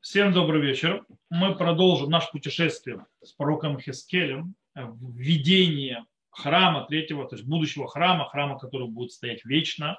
Всем 0.00 0.32
добрый 0.32 0.62
вечер. 0.62 1.04
Мы 1.28 1.56
продолжим 1.56 2.08
наше 2.08 2.30
путешествие 2.30 3.04
с 3.20 3.32
пророком 3.32 3.80
Хескелем 3.80 4.54
в 4.76 5.16
видение 5.16 6.04
храма 6.30 6.86
третьего, 6.86 7.28
то 7.28 7.34
есть 7.34 7.46
будущего 7.46 7.88
храма, 7.88 8.28
храма, 8.28 8.60
который 8.60 8.86
будет 8.86 9.10
стоять 9.10 9.44
вечно, 9.44 9.98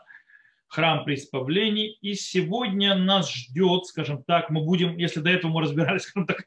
храм 0.68 1.04
при 1.04 1.16
исправлении. 1.16 1.98
И 2.00 2.14
сегодня 2.14 2.96
нас 2.96 3.30
ждет, 3.30 3.88
скажем 3.88 4.24
так, 4.24 4.50
мы 4.50 4.64
будем, 4.64 4.96
если 4.98 5.20
до 5.20 5.31
этого 5.31 5.51
мы 5.51 5.62
разбирались, 5.63 6.04
скажем 6.04 6.28
так, 6.28 6.46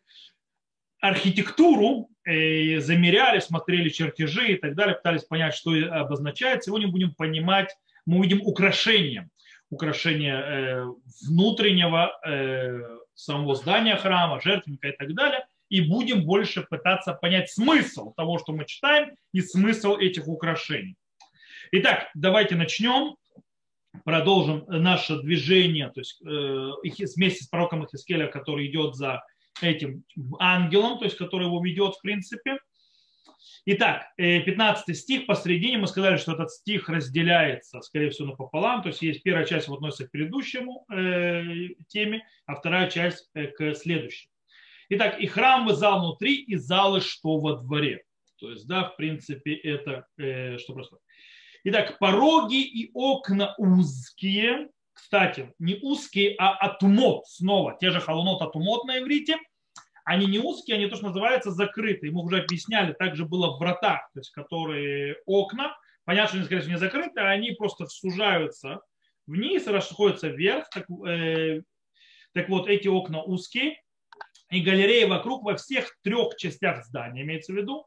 архитектуру, 1.01 2.09
э, 2.25 2.81
замеряли, 2.81 3.41
смотрели 3.41 3.91
чертежи 3.91 4.55
и 4.55 4.57
так 4.57 4.75
далее, 4.75 4.97
пытались 4.97 5.25
понять, 5.25 5.55
что 5.55 5.73
обозначает. 5.73 6.65
Сегодня 6.65 6.89
будем 6.89 7.15
понимать, 7.15 7.69
мы 8.07 8.21
увидим 8.21 8.41
украшения, 8.45 9.29
украшения 9.69 10.41
э, 10.41 10.87
внутреннего 11.29 12.19
э, 12.27 13.02
самого 13.15 13.55
здания 13.55 13.97
храма, 13.97 14.41
жертвенника 14.41 14.89
и 14.89 14.97
так 14.97 15.15
далее, 15.15 15.47
и 15.69 15.81
будем 15.81 16.25
больше 16.25 16.63
пытаться 16.63 17.15
понять 17.15 17.51
смысл 17.51 18.13
того, 18.15 18.39
что 18.39 18.53
мы 18.53 18.67
читаем, 18.67 19.17
и 19.33 19.41
смысл 19.41 19.97
этих 19.97 20.29
украшений. 20.29 20.97
Итак, 21.73 22.11
давайте 22.15 22.57
начнем, 22.57 23.17
продолжим 24.05 24.65
наше 24.69 25.21
движение, 25.21 25.91
то 25.91 26.01
есть 26.01 26.21
э, 26.23 26.71
вместе 27.17 27.45
с 27.45 27.49
пророком 27.49 27.85
Ихискеля, 27.85 28.27
который 28.29 28.67
идет 28.67 28.95
за 28.95 29.23
этим 29.61 30.05
ангелом, 30.39 30.99
то 30.99 31.05
есть 31.05 31.17
который 31.17 31.47
его 31.47 31.63
ведет 31.63 31.95
в 31.95 32.03
принципе. 32.03 32.59
Итак, 33.65 34.09
15 34.17 34.89
э, 34.89 34.95
стих, 34.95 35.27
посередине 35.27 35.79
мы 35.79 35.87
сказали, 35.87 36.17
что 36.17 36.33
этот 36.33 36.51
стих 36.51 36.89
разделяется, 36.89 37.81
скорее 37.81 38.11
всего, 38.11 38.29
напополам, 38.29 38.83
то 38.83 38.89
есть 38.89 39.03
есть 39.03 39.23
первая 39.23 39.45
часть 39.45 39.69
относится 39.69 40.09
к 40.09 40.11
предыдущему 40.11 40.85
э, 40.91 41.69
теме, 41.87 42.27
а 42.47 42.57
вторая 42.57 42.91
часть 42.91 43.31
э, 43.35 43.47
к 43.47 43.75
следующей. 43.77 44.29
Итак, 44.89 45.21
и 45.21 45.27
храм 45.29 45.71
и 45.71 45.75
зал 45.75 46.01
внутри, 46.01 46.43
и 46.43 46.57
залы, 46.57 47.01
что 47.01 47.39
во 47.39 47.55
дворе. 47.55 48.03
То 48.41 48.51
есть, 48.51 48.67
да, 48.67 48.85
в 48.85 48.97
принципе, 48.97 49.55
это 49.55 50.09
э, 50.19 50.59
что 50.59 50.75
происходит. 50.75 51.05
Итак, 51.63 52.01
пороги 52.01 52.63
и 52.63 52.91
окна 52.93 53.55
узкие, 53.59 54.71
кстати, 54.93 55.53
не 55.61 55.77
узкие, 55.77 56.35
а 56.37 56.51
атумот, 56.51 57.29
снова, 57.29 57.77
те 57.81 57.93
же 57.93 58.01
халунот 58.01 58.43
атумот 58.43 58.87
на 58.87 58.99
иврите– 58.99 59.37
они 60.05 60.27
не 60.27 60.39
узкие, 60.39 60.77
они 60.77 60.87
то, 60.87 60.97
что 60.97 61.09
называется 61.09 61.51
закрытые. 61.51 62.13
Мы 62.13 62.23
уже 62.23 62.41
объясняли, 62.41 62.93
также 62.93 63.25
было 63.25 63.57
в 63.57 63.59
вратах, 63.59 64.01
то 64.13 64.21
есть 64.21 64.31
которые 64.31 65.17
окна, 65.27 65.77
понятно, 66.05 66.29
что 66.29 66.37
они, 66.39 66.47
скорее 66.47 66.61
всего, 66.61 66.73
не 66.73 66.79
закрыты, 66.79 67.21
а 67.21 67.31
они 67.31 67.53
просто 67.53 67.87
сужаются 67.87 68.81
вниз, 69.27 69.67
расходятся 69.67 70.29
вверх. 70.29 70.69
Так, 70.71 70.87
э, 71.07 71.63
так 72.33 72.49
вот, 72.49 72.69
эти 72.69 72.89
окна 72.89 73.23
узкие, 73.23 73.81
и 74.51 74.61
галереи 74.61 75.05
вокруг 75.05 75.45
во 75.45 75.57
всех 75.57 75.97
трех 76.03 76.37
частях 76.37 76.85
здания, 76.85 77.23
имеется 77.23 77.53
в 77.53 77.57
виду, 77.57 77.87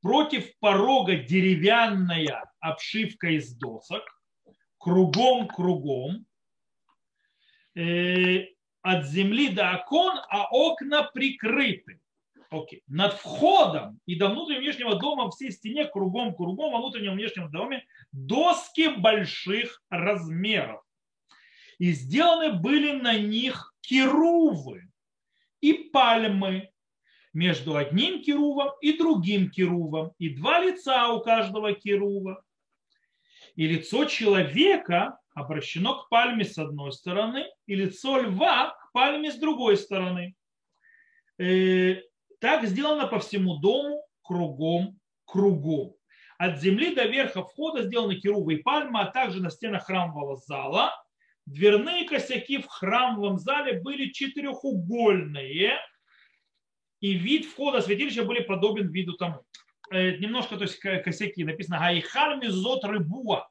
против 0.00 0.50
порога 0.58 1.16
деревянная 1.16 2.50
обшивка 2.60 3.28
из 3.28 3.54
досок, 3.56 4.02
кругом-кругом, 4.78 6.26
э, 7.76 8.46
от 8.82 9.06
земли 9.06 9.48
до 9.48 9.74
окон, 9.74 10.18
а 10.28 10.46
окна 10.50 11.02
прикрыты. 11.02 12.00
Окей. 12.50 12.82
Над 12.88 13.14
входом 13.14 14.00
и 14.06 14.16
до 14.16 14.28
внутреннего 14.28 14.62
внешнего 14.62 14.98
дома 14.98 15.30
всей 15.30 15.52
стене 15.52 15.84
кругом-кругом 15.84 16.72
во 16.72 16.78
внутреннем 16.78 17.14
внешнем 17.14 17.50
доме 17.50 17.84
доски 18.10 18.88
больших 18.88 19.82
размеров. 19.88 20.82
И 21.78 21.92
сделаны 21.92 22.52
были 22.52 22.92
на 22.92 23.16
них 23.16 23.72
керувы 23.80 24.90
и 25.60 25.72
пальмы 25.72 26.70
между 27.32 27.76
одним 27.76 28.20
керувом 28.22 28.70
и 28.80 28.98
другим 28.98 29.50
керувом, 29.50 30.12
и 30.18 30.30
два 30.30 30.58
лица 30.58 31.08
у 31.12 31.20
каждого 31.20 31.72
керува. 31.72 32.42
И 33.54 33.68
лицо 33.68 34.06
человека 34.06 35.19
обращено 35.34 36.02
к 36.02 36.08
пальме 36.08 36.44
с 36.44 36.58
одной 36.58 36.92
стороны, 36.92 37.46
и 37.66 37.74
лицо 37.74 38.20
льва 38.20 38.70
к 38.70 38.92
пальме 38.92 39.30
с 39.30 39.36
другой 39.36 39.76
стороны. 39.76 40.34
Э, 41.38 42.02
так 42.40 42.64
сделано 42.66 43.06
по 43.06 43.18
всему 43.18 43.56
дому, 43.58 44.04
кругом, 44.22 44.98
кругом. 45.24 45.94
От 46.38 46.60
земли 46.60 46.94
до 46.94 47.04
верха 47.04 47.42
входа 47.42 47.82
сделаны 47.82 48.16
керубы 48.16 48.54
и 48.54 48.62
пальмы, 48.62 49.00
а 49.00 49.06
также 49.06 49.42
на 49.42 49.50
стенах 49.50 49.84
храмового 49.84 50.36
зала. 50.36 50.92
Дверные 51.46 52.06
косяки 52.06 52.58
в 52.58 52.66
храмовом 52.66 53.38
зале 53.38 53.80
были 53.80 54.10
четырехугольные, 54.10 55.78
и 57.00 57.14
вид 57.14 57.46
входа 57.46 57.80
святилища 57.80 58.24
были 58.24 58.40
подобен 58.40 58.90
виду 58.90 59.14
тому. 59.14 59.42
Э, 59.90 60.16
немножко, 60.16 60.56
то 60.56 60.62
есть 60.62 60.78
косяки, 60.78 61.44
написано 61.44 61.78
«Гайхар 61.78 62.36
мизот 62.36 62.84
рыбуа», 62.84 63.48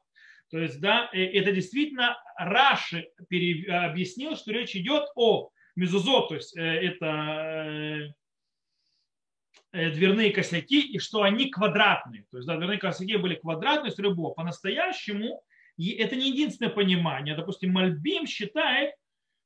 то 0.50 0.58
есть, 0.58 0.80
да, 0.80 1.08
э, 1.12 1.24
это 1.24 1.52
действительно 1.52 2.16
Раши 2.36 3.08
объяснил, 3.18 4.36
что 4.36 4.52
речь 4.52 4.74
идет 4.74 5.04
о 5.14 5.50
мезузо, 5.76 6.22
то 6.28 6.34
есть 6.34 6.56
э, 6.56 6.60
это 6.60 8.12
э, 9.72 9.90
дверные 9.90 10.32
косяки, 10.32 10.80
и 10.80 10.98
что 10.98 11.22
они 11.22 11.50
квадратные. 11.50 12.26
То 12.30 12.38
есть, 12.38 12.48
да, 12.48 12.56
дверные 12.56 12.78
косяки 12.78 13.16
были 13.16 13.36
квадратные 13.36 13.92
с 13.92 13.98
рыбо. 13.98 14.30
По-настоящему 14.30 15.42
и 15.76 15.92
это 15.92 16.16
не 16.16 16.30
единственное 16.30 16.72
понимание. 16.72 17.36
Допустим, 17.36 17.72
Мальбим 17.72 18.26
считает, 18.26 18.94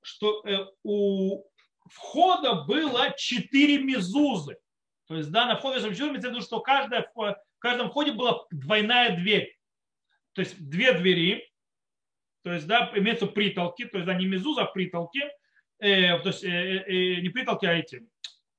что 0.03 0.42
у 0.82 1.44
входа 1.88 2.65
было 2.65 3.15
четыре 3.16 3.78
мезузы. 3.78 4.56
То 5.06 5.16
есть, 5.16 5.31
да, 5.31 5.47
на 5.47 5.56
входе 5.56 5.92
что 6.41 6.60
каждая, 6.60 7.09
в 7.15 7.36
каждом 7.59 7.91
входе 7.91 8.12
была 8.12 8.47
двойная 8.50 9.16
дверь 9.16 9.54
то 10.34 10.41
есть 10.43 10.69
две 10.69 10.93
двери, 10.93 11.49
то 12.43 12.53
есть, 12.53 12.67
да, 12.67 12.93
имеются 12.95 13.27
притолки, 13.27 13.87
то 13.87 13.99
есть, 13.99 14.06
да, 14.06 14.15
не 14.15 14.27
мезуза, 14.27 14.62
а 14.62 14.67
притолки, 14.67 15.22
э, 15.78 16.19
то 16.19 16.28
есть, 16.28 16.45
э, 16.45 16.49
э, 16.49 16.84
э 16.87 17.21
не 17.21 17.31
притолки, 17.31 17.65
а 17.67 17.72
эти 17.72 18.06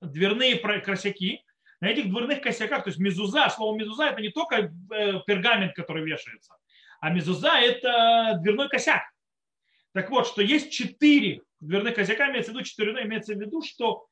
дверные 0.01 0.57
косяки. 0.57 1.41
На 1.81 1.89
этих 1.89 2.09
дверных 2.09 2.41
косяках, 2.41 2.85
то 2.85 2.89
есть 2.89 2.99
мезуза, 2.99 3.49
слово 3.49 3.77
мезуза 3.77 4.05
это 4.05 4.21
не 4.21 4.29
только 4.29 4.55
э, 4.55 5.19
пергамент, 5.27 5.75
который 5.75 6.03
вешается, 6.03 6.55
а 7.01 7.09
мезуза 7.11 7.59
это 7.59 8.39
дверной 8.41 8.69
косяк. 8.69 9.03
Так 9.93 10.09
вот, 10.09 10.25
что 10.25 10.41
есть 10.41 10.71
четыре 10.71 11.41
дверных 11.59 11.95
косяка, 11.95 12.31
имеется 12.31 12.51
в 12.51 12.55
виду 12.55 12.65
четыре, 12.65 13.03
имеется 13.03 13.35
в 13.35 13.39
виду, 13.39 13.61
что 13.61 14.07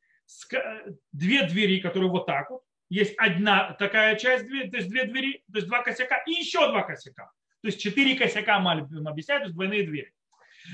две 1.12 1.47
двери, 1.47 1.80
которые 1.80 2.09
вот 2.09 2.25
так 2.25 2.50
вот, 2.50 2.62
есть 2.90 3.16
одна 3.18 3.74
такая 3.74 4.18
часть, 4.18 4.47
то 4.47 4.78
есть 4.78 4.90
две 4.90 5.06
двери, 5.06 5.44
то 5.51 5.57
есть 5.57 5.68
два 5.68 5.81
косяка 5.81 6.22
и 6.28 6.31
еще 6.31 6.68
два 6.69 6.84
косяка. 6.84 7.31
То 7.63 7.68
есть 7.68 7.79
четыре 7.79 8.16
косяка 8.16 8.59
Мальбим 8.59 9.07
объясняют, 9.07 9.44
то 9.44 9.46
есть 9.46 9.56
двойные 9.56 9.88
двери. 9.88 10.12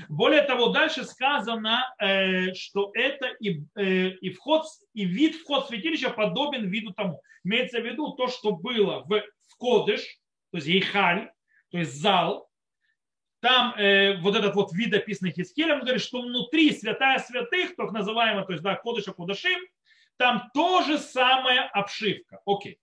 Более 0.08 0.42
того, 0.42 0.70
дальше 0.70 1.04
сказано, 1.04 1.94
э, 2.00 2.52
что 2.54 2.90
это 2.94 3.28
и, 3.38 3.62
э, 3.76 4.08
и 4.20 4.30
вход, 4.30 4.64
и 4.92 5.04
вид 5.04 5.36
вход 5.36 5.68
святилища 5.68 6.10
подобен 6.10 6.68
виду 6.68 6.92
тому. 6.92 7.22
Имеется 7.44 7.80
в 7.80 7.84
виду 7.84 8.12
то, 8.14 8.26
что 8.26 8.56
было 8.56 9.04
в, 9.04 9.22
в 9.48 9.56
Кодыш, 9.56 10.00
то 10.50 10.58
есть 10.58 10.66
Ейхаль, 10.66 11.30
то 11.70 11.78
есть 11.78 11.94
зал, 11.94 12.48
там 13.38 13.72
э, 13.76 14.16
вот 14.20 14.34
этот 14.34 14.56
вот 14.56 14.72
вид 14.72 14.92
описанный 14.92 15.32
Хискелем, 15.32 15.76
он 15.76 15.82
говорит, 15.82 16.02
что 16.02 16.22
внутри 16.22 16.72
святая 16.72 17.20
святых, 17.20 17.76
так 17.76 17.92
называемая, 17.92 18.44
то 18.44 18.52
есть 18.52 18.64
да, 18.64 18.74
Кодыша 18.74 19.12
Кудашим, 19.12 19.60
там 20.16 20.50
тоже 20.54 20.98
самая 20.98 21.68
обшивка. 21.68 22.40
Окей. 22.46 22.80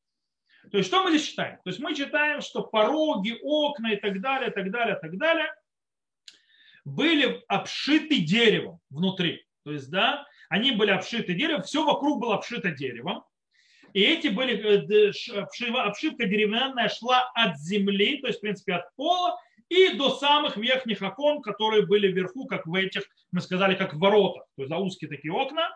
То 0.71 0.77
есть 0.77 0.89
что 0.89 1.03
мы 1.03 1.11
здесь 1.11 1.27
читаем? 1.29 1.57
То 1.63 1.69
есть 1.69 1.79
мы 1.79 1.95
читаем, 1.95 2.41
что 2.41 2.63
пороги, 2.63 3.37
окна 3.41 3.93
и 3.93 3.95
так 3.97 4.21
далее, 4.21 4.51
так 4.51 4.71
далее, 4.71 4.95
так 4.95 5.17
далее 5.17 5.47
были 6.87 7.43
обшиты 7.47 8.19
деревом 8.19 8.79
внутри. 8.89 9.45
То 9.63 9.73
есть, 9.73 9.89
да, 9.89 10.25
они 10.49 10.71
были 10.71 10.91
обшиты 10.91 11.33
деревом, 11.33 11.63
все 11.63 11.83
вокруг 11.83 12.21
было 12.21 12.35
обшито 12.35 12.71
деревом. 12.71 13.23
И 13.93 14.01
эти 14.01 14.27
были, 14.27 14.55
э, 14.55 15.11
обшивка 15.73 16.25
деревянная 16.25 16.89
шла 16.89 17.29
от 17.33 17.57
земли, 17.59 18.19
то 18.19 18.27
есть, 18.27 18.39
в 18.39 18.41
принципе, 18.41 18.75
от 18.75 18.95
пола, 18.95 19.37
и 19.69 19.93
до 19.93 20.11
самых 20.11 20.55
верхних 20.55 21.01
окон, 21.01 21.41
которые 21.41 21.85
были 21.85 22.07
вверху, 22.07 22.45
как 22.45 22.65
в 22.65 22.73
этих, 22.73 23.03
мы 23.31 23.41
сказали, 23.41 23.75
как 23.75 23.93
в 23.93 23.99
воротах, 23.99 24.45
то 24.55 24.61
есть 24.61 24.69
за 24.69 24.77
узкие 24.77 25.09
такие 25.09 25.33
окна. 25.33 25.69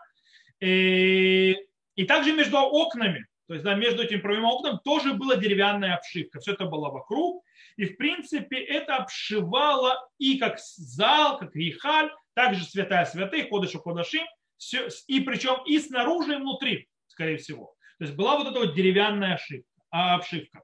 И, 0.60 1.56
и 1.96 2.04
также 2.04 2.32
между 2.32 2.56
окнами 2.56 3.26
то 3.46 3.54
есть 3.54 3.64
да, 3.64 3.74
между 3.74 4.02
этим 4.02 4.20
правым 4.20 4.46
окном 4.46 4.78
тоже 4.84 5.14
была 5.14 5.36
деревянная 5.36 5.94
обшивка. 5.96 6.40
Все 6.40 6.52
это 6.52 6.66
было 6.66 6.90
вокруг. 6.90 7.44
И 7.76 7.86
в 7.86 7.96
принципе 7.96 8.62
это 8.62 8.96
обшивало 8.96 10.08
и 10.18 10.38
как 10.38 10.58
зал, 10.58 11.38
как 11.38 11.54
рихаль, 11.56 12.10
также 12.34 12.64
святая 12.64 13.04
святых, 13.04 13.48
кодыша 13.48 13.78
кодашим, 13.78 14.24
все, 14.56 14.88
и 15.08 15.20
причем 15.20 15.62
и 15.66 15.78
снаружи, 15.78 16.34
и 16.34 16.36
внутри, 16.36 16.88
скорее 17.08 17.38
всего. 17.38 17.74
То 17.98 18.04
есть 18.04 18.16
была 18.16 18.36
вот 18.36 18.48
эта 18.48 18.58
вот 18.60 18.74
деревянная 18.74 19.34
ошибка, 19.34 19.68
обшивка. 19.90 20.62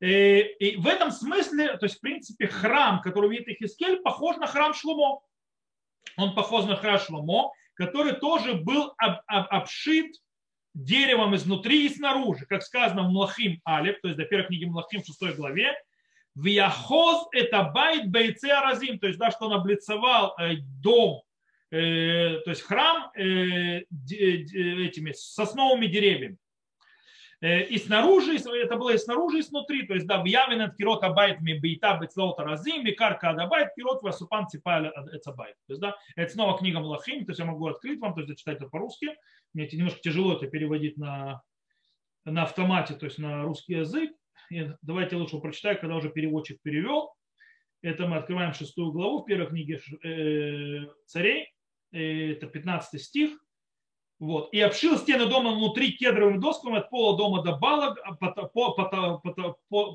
И, 0.00 0.06
э, 0.06 0.56
и 0.58 0.76
в 0.76 0.86
этом 0.86 1.10
смысле, 1.10 1.76
то 1.76 1.86
есть 1.86 1.96
в 1.96 2.00
принципе 2.00 2.46
храм, 2.46 3.00
который 3.00 3.30
видит 3.30 3.48
Ихискель, 3.48 4.00
похож 4.00 4.36
на 4.36 4.46
храм 4.46 4.74
Шлумо. 4.74 5.22
Он 6.16 6.34
похож 6.34 6.66
на 6.66 6.76
храм 6.76 6.98
Шлумо, 6.98 7.52
который 7.74 8.12
тоже 8.14 8.54
был 8.54 8.94
об, 8.98 9.20
об, 9.26 9.46
обшит 9.50 10.14
деревом 10.74 11.36
изнутри 11.36 11.86
и 11.86 11.88
снаружи, 11.88 12.46
как 12.46 12.62
сказано 12.62 13.04
в 13.04 13.10
Млахим 13.10 13.60
Алев, 13.64 14.00
то 14.00 14.08
есть 14.08 14.18
до 14.18 14.24
первой 14.24 14.46
книги 14.46 14.64
Млахим 14.64 15.02
в 15.02 15.06
6 15.06 15.36
главе, 15.36 15.74
в 16.34 16.46
Яхоз 16.46 17.28
это 17.32 17.62
байт 17.62 18.08
бейце 18.08 18.50
аразим, 18.50 18.98
то 18.98 19.06
есть 19.06 19.18
да, 19.18 19.30
что 19.30 19.46
он 19.46 19.52
облицевал 19.52 20.34
э, 20.38 20.56
дом, 20.82 21.22
э, 21.70 22.40
то 22.44 22.50
есть 22.50 22.62
храм 22.62 23.12
э, 23.14 23.82
этими 23.82 25.12
сосновыми 25.12 25.86
деревьями. 25.86 26.38
И 27.40 27.76
снаружи, 27.76 28.36
это 28.36 28.76
было 28.76 28.94
и 28.94 28.98
снаружи, 28.98 29.40
и 29.40 29.42
снутри, 29.42 29.86
то 29.86 29.92
есть 29.92 30.06
да, 30.06 30.22
явен 30.24 30.62
от 30.62 30.76
кирот 30.76 31.04
абайт 31.04 31.42
ми 31.42 31.58
бейта 31.58 31.98
бецлот 32.00 32.40
аразим, 32.40 32.86
и 32.86 32.92
карка 32.92 33.30
адабайт, 33.30 33.74
кирот 33.76 34.02
васупан 34.02 34.48
ципаля 34.48 34.90
эцабайт. 35.12 35.54
То 35.66 35.72
есть 35.74 35.80
да, 35.80 35.94
это 36.16 36.32
снова 36.32 36.56
книга 36.56 36.80
Млахим, 36.80 37.26
то 37.26 37.32
есть 37.32 37.40
я 37.40 37.44
могу 37.44 37.66
открыть 37.66 38.00
вам, 38.00 38.14
то 38.14 38.20
есть 38.20 38.30
зачитать 38.30 38.56
это 38.56 38.68
по-русски. 38.68 39.14
Мне 39.54 39.68
немножко 39.72 40.00
тяжело 40.00 40.34
это 40.34 40.48
переводить 40.48 40.96
на, 40.96 41.42
на 42.24 42.42
автомате, 42.42 42.94
то 42.94 43.06
есть 43.06 43.18
на 43.18 43.44
русский 43.44 43.74
язык. 43.74 44.12
И 44.50 44.68
давайте 44.82 45.16
лучше 45.16 45.38
прочитаю, 45.38 45.78
когда 45.80 45.96
уже 45.96 46.10
переводчик 46.10 46.60
перевел. 46.60 47.14
Это 47.80 48.06
мы 48.06 48.16
открываем 48.16 48.52
шестую 48.52 48.92
главу 48.92 49.22
в 49.22 49.26
первой 49.26 49.46
книге 49.46 49.80
э, 50.02 50.86
царей. 51.06 51.54
Э, 51.92 52.32
это 52.32 52.46
15 52.46 53.00
стих. 53.00 53.38
Вот. 54.18 54.52
И 54.52 54.60
обшил 54.60 54.96
стены 54.98 55.26
дома 55.26 55.52
внутри 55.52 55.92
кедровыми 55.92 56.38
досками 56.38 56.78
от 56.78 56.90
пола 56.90 57.16
дома 57.16 57.42
до 57.42 57.56
балок, 57.56 57.98
а 58.04 58.14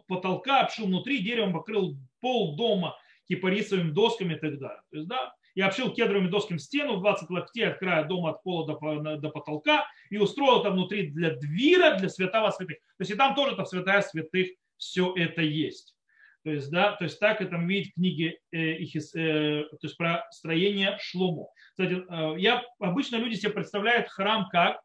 потолка 0.07 0.61
обшил 0.61 0.85
внутри, 0.85 1.23
деревом 1.23 1.53
покрыл 1.53 1.97
пол 2.21 2.55
дома 2.55 2.95
кипарисовыми 3.27 3.91
досками 3.91 4.35
и 4.35 4.37
так 4.37 4.59
далее. 4.59 4.81
То 4.91 4.97
есть, 4.97 5.07
да, 5.07 5.33
и 5.59 5.61
обшил 5.61 5.93
кедровыми 5.93 6.29
досками 6.29 6.57
стену 6.57 6.95
в 6.95 7.01
20 7.01 7.29
локтей 7.29 7.67
от 7.67 7.79
края 7.79 8.05
дома 8.05 8.29
от 8.29 8.43
пола 8.43 8.65
до, 8.65 9.17
до 9.17 9.29
потолка 9.29 9.85
и 10.09 10.17
устроил 10.17 10.63
там 10.63 10.71
внутри 10.71 11.07
для 11.07 11.35
двира, 11.35 11.97
для 11.97 12.07
святого 12.07 12.49
святых. 12.51 12.77
То 12.77 13.01
есть 13.01 13.11
и 13.11 13.15
там 13.15 13.35
тоже 13.35 13.57
там 13.57 13.65
святая 13.65 14.01
святых 14.01 14.47
все 14.77 15.13
это 15.17 15.41
есть. 15.41 15.97
То 16.45 16.51
есть, 16.51 16.71
да, 16.71 16.93
то 16.93 17.03
есть 17.03 17.19
так 17.19 17.41
это 17.41 17.57
мы 17.57 17.73
видим 17.73 17.91
в 17.91 17.93
книге 17.95 18.39
э, 18.53 18.85
э, 18.85 19.63
то 19.65 19.79
есть 19.81 19.97
про 19.97 20.25
строение 20.31 20.97
Шлому. 21.01 21.51
Кстати, 21.71 22.05
э, 22.09 22.39
я, 22.39 22.63
обычно 22.79 23.17
люди 23.17 23.35
себе 23.35 23.51
представляют 23.51 24.07
храм 24.07 24.47
как 24.47 24.79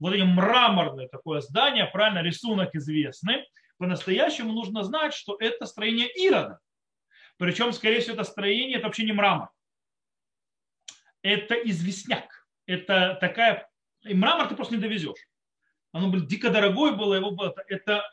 вот 0.00 0.14
это 0.14 0.24
мраморное 0.24 1.06
такое 1.06 1.42
здание, 1.42 1.88
правильно, 1.92 2.24
рисунок 2.24 2.74
известный. 2.74 3.46
По-настоящему 3.76 4.52
нужно 4.52 4.82
знать, 4.82 5.14
что 5.14 5.36
это 5.38 5.64
строение 5.66 6.08
Ирода. 6.08 6.58
Причем, 7.36 7.72
скорее 7.72 8.00
всего, 8.00 8.14
это 8.14 8.24
строение, 8.24 8.78
это 8.78 8.88
вообще 8.88 9.04
не 9.04 9.12
мрамор 9.12 9.50
это 11.22 11.54
известняк. 11.54 12.46
Это 12.66 13.16
такая... 13.20 13.68
И 14.04 14.14
мрамор 14.14 14.48
ты 14.48 14.54
просто 14.54 14.74
не 14.74 14.80
довезешь. 14.80 15.28
Оно 15.92 16.10
было 16.10 16.24
дико 16.24 16.50
дорогое 16.50 16.92
было, 16.92 17.14
его 17.14 17.30
было, 17.30 17.54
это 17.68 18.04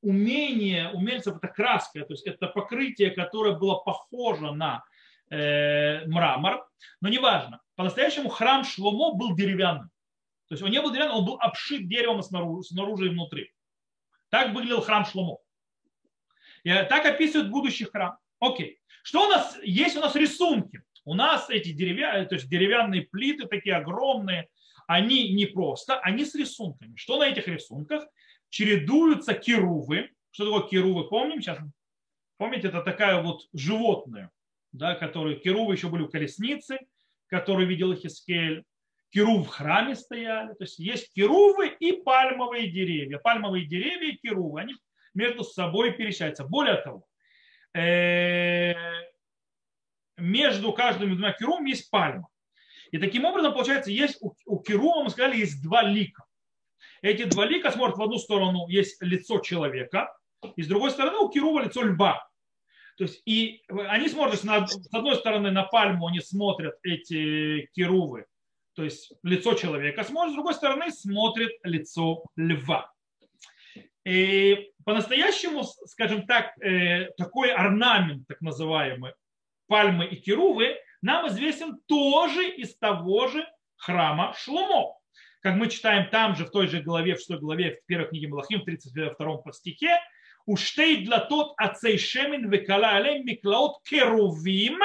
умение 0.00 0.90
умельцев, 0.90 1.36
это 1.36 1.48
краска, 1.48 2.04
то 2.04 2.12
есть 2.12 2.26
это 2.26 2.48
покрытие, 2.48 3.10
которое 3.10 3.56
было 3.56 3.76
похоже 3.76 4.52
на 4.52 4.82
э, 5.30 6.06
мрамор, 6.06 6.66
но 7.00 7.08
неважно. 7.08 7.60
По-настоящему 7.76 8.28
храм 8.28 8.64
Шломо 8.64 9.14
был 9.14 9.36
деревянным. 9.36 9.90
То 10.48 10.54
есть 10.54 10.62
он 10.62 10.70
не 10.70 10.80
был 10.80 10.90
деревянным, 10.90 11.18
он 11.18 11.24
был 11.24 11.38
обшит 11.40 11.88
деревом 11.88 12.22
снаружи, 12.22 12.68
снаружи 12.68 13.06
и 13.06 13.10
внутри. 13.10 13.52
Так 14.28 14.52
выглядел 14.52 14.80
храм 14.80 15.04
Шломо. 15.04 15.38
И 16.64 16.70
так 16.70 17.06
описывает 17.06 17.50
будущий 17.50 17.84
храм. 17.84 18.18
Окей. 18.40 18.80
Что 19.02 19.26
у 19.26 19.30
нас 19.30 19.58
есть? 19.62 19.96
У 19.96 20.00
нас 20.00 20.14
рисунки. 20.14 20.82
У 21.04 21.14
нас 21.14 21.50
эти 21.50 21.72
деревянные, 21.72 22.26
то 22.26 22.36
есть 22.36 22.48
деревянные 22.48 23.02
плиты 23.02 23.46
такие 23.46 23.76
огромные, 23.76 24.48
они 24.86 25.32
не 25.32 25.46
просто, 25.46 25.98
они 26.00 26.24
с 26.24 26.34
рисунками. 26.34 26.96
Что 26.96 27.18
на 27.18 27.28
этих 27.28 27.48
рисунках? 27.48 28.06
Чередуются 28.50 29.34
кирувы. 29.34 30.10
Что 30.30 30.52
такое 30.52 30.68
кирувы? 30.70 31.08
Помним 31.08 31.40
сейчас? 31.40 31.58
Помните, 32.36 32.68
это 32.68 32.82
такая 32.82 33.22
вот 33.22 33.48
животное, 33.52 34.30
да, 34.72 34.94
которые 34.94 35.38
кирувы 35.38 35.74
еще 35.74 35.88
были 35.88 36.02
у 36.02 36.08
колесницы, 36.08 36.78
которые 37.28 37.68
видел 37.68 37.94
Хискель. 37.94 38.64
Кирув 39.10 39.46
в 39.46 39.50
храме 39.50 39.94
стояли. 39.94 40.54
То 40.54 40.64
есть 40.64 40.78
есть 40.78 41.12
кирувы 41.12 41.68
и 41.68 41.92
пальмовые 41.92 42.70
деревья. 42.70 43.18
Пальмовые 43.18 43.66
деревья 43.66 44.10
и 44.10 44.16
кирувы, 44.16 44.60
они 44.60 44.74
между 45.14 45.44
собой 45.44 45.92
пересекаются. 45.92 46.44
Более 46.44 46.76
того, 46.76 47.06
э, 47.74 48.74
между 50.22 50.72
каждыми 50.72 51.14
двумя 51.14 51.32
керумами 51.32 51.70
есть 51.70 51.90
пальма. 51.90 52.28
И 52.90 52.98
таким 52.98 53.24
образом, 53.24 53.52
получается, 53.52 53.90
есть 53.90 54.18
у, 54.20 54.34
у 54.46 54.62
мы 55.02 55.10
сказали, 55.10 55.38
есть 55.38 55.62
два 55.62 55.82
лика. 55.82 56.24
Эти 57.00 57.24
два 57.24 57.46
лика 57.46 57.70
смотрят 57.70 57.98
в 57.98 58.02
одну 58.02 58.18
сторону, 58.18 58.68
есть 58.68 59.02
лицо 59.02 59.40
человека, 59.40 60.14
и 60.56 60.62
с 60.62 60.68
другой 60.68 60.90
стороны 60.90 61.18
у 61.18 61.28
керува 61.28 61.62
лицо 61.62 61.82
льва. 61.82 62.28
То 62.96 63.04
есть 63.04 63.22
и 63.24 63.62
они 63.68 64.08
смотрят, 64.08 64.44
на, 64.44 64.66
с 64.66 64.94
одной 64.94 65.16
стороны 65.16 65.50
на 65.50 65.64
пальму 65.64 66.06
они 66.06 66.20
смотрят 66.20 66.76
эти 66.82 67.68
керувы, 67.74 68.26
то 68.74 68.84
есть 68.84 69.12
лицо 69.22 69.54
человека 69.54 70.04
смотрят, 70.04 70.32
с 70.32 70.34
другой 70.34 70.54
стороны 70.54 70.90
смотрят 70.90 71.52
лицо 71.64 72.24
льва. 72.36 72.92
И 74.04 74.72
по-настоящему, 74.84 75.64
скажем 75.64 76.26
так, 76.26 76.56
э, 76.60 77.10
такой 77.16 77.52
орнамент, 77.52 78.26
так 78.26 78.40
называемый, 78.40 79.12
пальмы 79.72 80.04
и 80.04 80.16
керувы 80.16 80.76
нам 81.00 81.26
известен 81.28 81.78
тоже 81.86 82.46
из 82.46 82.76
того 82.76 83.28
же 83.28 83.48
храма 83.76 84.34
Шломо. 84.36 84.98
Как 85.40 85.56
мы 85.56 85.70
читаем 85.70 86.10
там 86.10 86.36
же, 86.36 86.44
в 86.44 86.50
той 86.50 86.68
же 86.68 86.82
главе, 86.82 87.14
в 87.14 87.20
6 87.20 87.40
главе, 87.40 87.76
в 87.76 87.86
первой 87.86 88.08
книге 88.08 88.28
Малахим, 88.28 88.60
в 88.60 88.64
32 88.64 89.52
стихе, 89.52 89.98
уштей 90.44 91.04
для 91.06 91.20
тот 91.20 91.54
ацей 91.56 91.96
шемин 91.96 92.50
векала 92.50 92.90
алем 92.90 93.24
миклаот 93.24 93.82
керувим 93.88 94.78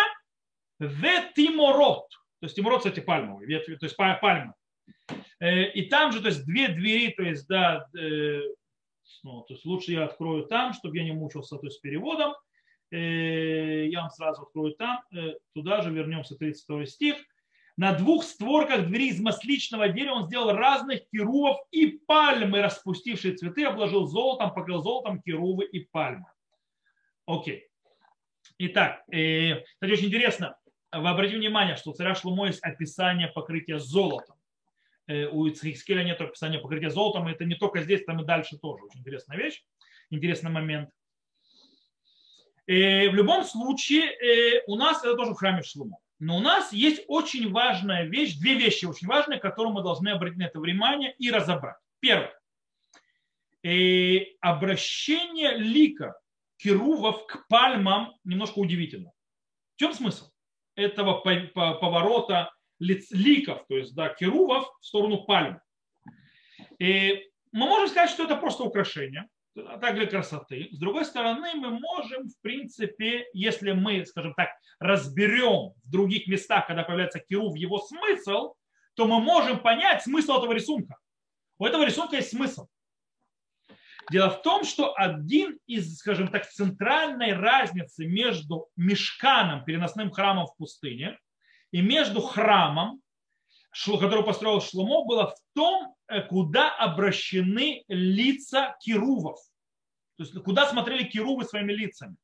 в 0.79 1.03
тиморот. 1.35 2.07
То 2.39 2.45
есть 2.45 2.55
тиморот, 2.55 2.79
кстати, 2.79 3.01
пальмовый, 3.01 3.45
ветви, 3.45 3.75
то 3.75 3.87
есть 3.87 3.97
пальма. 3.97 4.53
Э, 5.41 5.69
и 5.71 5.89
там 5.89 6.13
же, 6.13 6.21
то 6.21 6.29
есть 6.29 6.45
две 6.45 6.69
двери, 6.69 7.11
то 7.11 7.23
есть, 7.23 7.45
да, 7.49 7.85
э, 7.93 8.39
ну, 9.23 9.41
то 9.41 9.53
есть 9.53 9.65
лучше 9.65 9.91
я 9.91 10.05
открою 10.05 10.45
там, 10.45 10.71
чтобы 10.71 10.97
я 10.97 11.03
не 11.03 11.11
мучился 11.11 11.57
то 11.57 11.65
есть, 11.65 11.77
с 11.77 11.81
переводом. 11.81 12.35
Э, 12.89 13.87
я 13.87 14.01
вам 14.01 14.09
сразу 14.09 14.43
открою 14.43 14.73
там, 14.75 15.01
э, 15.13 15.33
туда 15.53 15.81
же 15.81 15.91
вернемся, 15.91 16.35
32 16.35 16.85
стих. 16.85 17.15
На 17.75 17.93
двух 17.93 18.23
створках 18.23 18.87
двери 18.87 19.09
из 19.09 19.19
масличного 19.19 19.89
дерева 19.89 20.15
он 20.15 20.27
сделал 20.27 20.51
разных 20.53 21.01
кирувов 21.11 21.57
и 21.71 21.99
пальмы, 22.07 22.61
распустившие 22.61 23.35
цветы, 23.35 23.65
обложил 23.65 24.07
золотом, 24.07 24.53
покрыл 24.53 24.81
золотом 24.81 25.21
кирувы 25.21 25.65
и 25.65 25.81
пальмы. 25.81 26.25
Окей. 27.25 27.67
Итак, 28.57 29.03
э, 29.11 29.61
кстати, 29.61 29.91
очень 29.91 30.07
интересно, 30.07 30.57
вы 30.91 31.09
обратите 31.09 31.37
внимание, 31.37 31.75
что 31.75 31.91
у 31.91 31.93
царя 31.93 32.15
Шлумо 32.15 32.47
есть 32.47 32.63
описание 32.63 33.27
покрытия 33.27 33.79
золотом. 33.79 34.37
У 35.09 35.45
Ицхискеля 35.47 36.03
нет 36.03 36.19
описания 36.19 36.59
покрытия 36.59 36.89
золотом, 36.89 37.29
и 37.29 37.31
это 37.31 37.45
не 37.45 37.55
только 37.55 37.81
здесь, 37.81 38.03
там 38.03 38.21
и 38.21 38.25
дальше 38.25 38.57
тоже. 38.57 38.83
Очень 38.83 39.01
интересная 39.01 39.37
вещь, 39.37 39.63
интересный 40.09 40.51
момент. 40.51 40.89
Э, 42.67 43.09
в 43.09 43.15
любом 43.15 43.45
случае, 43.45 44.11
э, 44.11 44.63
у 44.67 44.75
нас 44.75 45.03
это 45.03 45.15
тоже 45.15 45.31
в 45.31 45.35
храме 45.35 45.63
Шлумо. 45.63 45.99
Но 46.19 46.37
у 46.37 46.41
нас 46.41 46.73
есть 46.73 47.03
очень 47.07 47.51
важная 47.51 48.03
вещь, 48.05 48.37
две 48.37 48.55
вещи 48.55 48.85
очень 48.85 49.07
важные, 49.07 49.39
которые 49.39 49.71
мы 49.71 49.83
должны 49.83 50.09
обратить 50.09 50.37
на 50.37 50.43
это 50.43 50.59
внимание 50.59 51.15
и 51.17 51.31
разобрать. 51.31 51.77
Первое. 52.01 52.37
Э, 53.63 54.19
обращение 54.41 55.57
лика 55.57 56.19
керувов 56.57 57.25
к 57.27 57.47
пальмам 57.47 58.15
немножко 58.25 58.59
удивительно. 58.59 59.11
В 59.75 59.79
чем 59.79 59.93
смысл 59.93 60.29
этого 60.75 61.21
поворота 61.21 62.51
ликов, 62.79 63.65
то 63.67 63.77
есть 63.77 63.95
да, 63.95 64.09
керувов 64.09 64.69
в 64.81 64.85
сторону 64.85 65.23
пальм? 65.23 65.61
И 66.79 67.23
мы 67.51 67.67
можем 67.67 67.87
сказать, 67.87 68.09
что 68.09 68.25
это 68.25 68.35
просто 68.35 68.63
украшение, 68.63 69.29
а 69.65 69.77
так 69.77 69.95
для 69.95 70.05
красоты. 70.05 70.69
С 70.71 70.77
другой 70.77 71.05
стороны, 71.05 71.53
мы 71.55 71.71
можем, 71.71 72.27
в 72.27 72.41
принципе, 72.41 73.25
если 73.33 73.71
мы, 73.71 74.05
скажем 74.05 74.33
так, 74.35 74.49
разберем 74.79 75.73
в 75.83 75.89
других 75.89 76.27
местах, 76.27 76.67
когда 76.67 76.83
появляется 76.83 77.19
Кирув, 77.19 77.55
его 77.55 77.79
смысл, 77.79 78.53
то 78.95 79.07
мы 79.07 79.19
можем 79.19 79.59
понять 79.59 80.03
смысл 80.03 80.39
этого 80.39 80.53
рисунка. 80.53 80.97
У 81.59 81.65
этого 81.65 81.85
рисунка 81.85 82.17
есть 82.17 82.29
смысл. 82.29 82.67
Дело 84.09 84.29
в 84.29 84.41
том, 84.41 84.63
что 84.63 84.93
один 84.95 85.59
из, 85.67 85.97
скажем 85.97 86.29
так, 86.29 86.47
центральной 86.47 87.33
разницы 87.33 88.05
между 88.05 88.69
мешканом, 88.77 89.65
переносным 89.65 90.11
храмом 90.11 90.47
в 90.47 90.55
пустыне, 90.55 91.17
и 91.71 91.81
между 91.81 92.21
храмом, 92.21 93.01
который 93.85 94.23
построил 94.23 94.61
Шломо, 94.61 95.05
было 95.05 95.27
в 95.27 95.35
том, 95.53 95.95
э, 96.07 96.21
куда 96.21 96.73
обращены 96.75 97.83
лица 97.87 98.75
кирувов. 98.81 99.39
То 100.17 100.23
есть 100.23 100.33
куда 100.43 100.67
смотрели 100.67 101.03
кирувы 101.03 101.45
своими 101.45 101.73
лицами. 101.73 102.15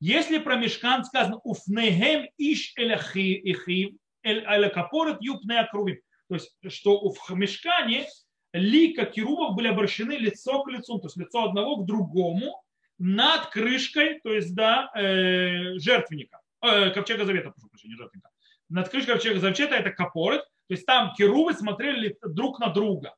Если 0.00 0.38
про 0.38 0.56
мешкан 0.56 1.04
сказано 1.04 1.38
«Уфнегем 1.42 2.28
иш 2.38 2.72
элахив», 2.76 3.94
эль 4.22 4.70
капорет 4.70 5.18
юпне 5.20 5.60
акрувим. 5.60 5.98
То 6.28 6.34
есть, 6.34 6.56
что 6.68 7.08
в 7.08 7.30
мешкане 7.30 8.06
лика 8.52 9.04
керубов 9.04 9.54
были 9.54 9.68
обращены 9.68 10.12
лицо 10.12 10.62
к 10.62 10.70
лицу, 10.70 10.98
то 10.98 11.06
есть 11.06 11.16
лицо 11.16 11.44
одного 11.44 11.76
к 11.76 11.86
другому 11.86 12.62
над 12.98 13.46
крышкой, 13.46 14.20
то 14.20 14.32
есть, 14.32 14.54
да, 14.54 14.90
э, 14.96 15.78
жертвенника, 15.78 16.40
э, 16.62 16.90
ковчега 16.90 17.24
завета, 17.24 17.50
прошу 17.50 17.68
прощения, 17.68 17.96
жертвенника. 17.96 18.30
Над 18.68 18.88
крышкой 18.88 19.14
ковчега 19.14 19.38
завета 19.38 19.76
это 19.76 19.90
капорет, 19.90 20.42
то 20.68 20.74
есть 20.74 20.86
там 20.86 21.14
керубы 21.14 21.52
смотрели 21.52 22.16
друг 22.22 22.58
на 22.58 22.68
друга. 22.68 23.14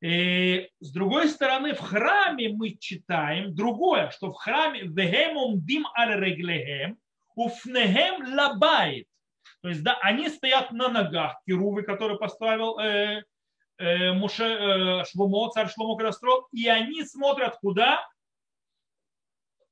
И 0.00 0.68
с 0.80 0.92
другой 0.92 1.28
стороны, 1.28 1.74
в 1.74 1.80
храме 1.80 2.50
мы 2.50 2.76
читаем 2.76 3.54
другое, 3.54 4.10
что 4.10 4.30
в 4.30 4.34
храме 4.34 4.82
вегем 4.82 5.60
дим 5.60 5.86
аль 5.96 6.20
реглехем, 6.20 6.98
уфнехем 7.34 8.34
лабайт. 8.34 9.06
То 9.62 9.68
есть, 9.68 9.82
да, 9.82 9.98
они 10.02 10.28
стоят 10.28 10.70
на 10.70 10.88
ногах, 10.88 11.40
керувы, 11.46 11.82
которые 11.82 12.16
поставил 12.16 12.78
э, 12.78 13.24
э, 13.78 14.12
Муше, 14.12 14.44
э, 14.44 15.04
Шломо, 15.06 15.50
царь 15.50 15.68
Шломо, 15.68 15.96
когда 15.96 16.12
строил, 16.12 16.46
и 16.52 16.68
они 16.68 17.04
смотрят 17.04 17.56
куда? 17.56 18.06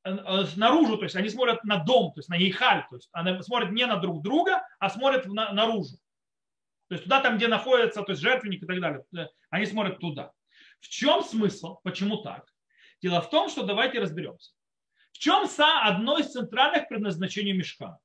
Э, 0.05 0.45
наружу, 0.57 0.97
то 0.99 1.05
есть 1.05 1.15
они 1.15 1.29
смотрят 1.29 1.63
на 1.65 1.79
дом, 1.79 2.13
то 2.13 2.19
есть 2.19 2.29
на 2.29 2.35
ейхаль, 2.35 2.85
то 2.91 2.97
есть 2.97 3.09
они 3.13 3.41
смотрят 3.43 3.71
не 3.71 3.87
на 3.87 3.97
друг 3.97 4.23
друга, 4.23 4.67
а 4.81 4.91
смотрят 4.91 5.27
на, 5.27 5.53
наружу. 5.53 5.99
То 6.89 6.95
есть 6.95 7.05
туда, 7.05 7.21
там, 7.21 7.37
где 7.37 7.49
находится 7.49 8.03
то 8.03 8.13
есть 8.13 8.23
жертвенник 8.23 8.63
и 8.63 8.67
так 8.67 8.81
далее, 8.81 9.05
э, 9.17 9.27
они 9.51 9.67
смотрят 9.67 9.99
туда. 9.99 10.33
В 10.81 10.89
чем 10.89 11.23
смысл? 11.23 11.79
Почему 11.83 12.19
так? 12.19 12.45
Дело 13.03 13.21
в 13.21 13.31
том, 13.31 13.49
что 13.49 13.65
давайте 13.65 13.99
разберемся. 13.99 14.53
В 15.13 15.19
чем 15.19 15.47
са 15.47 15.81
одно 15.83 16.19
из 16.19 16.31
центральных 16.33 16.89
предназначений 16.89 17.53
мешка? 17.53 17.99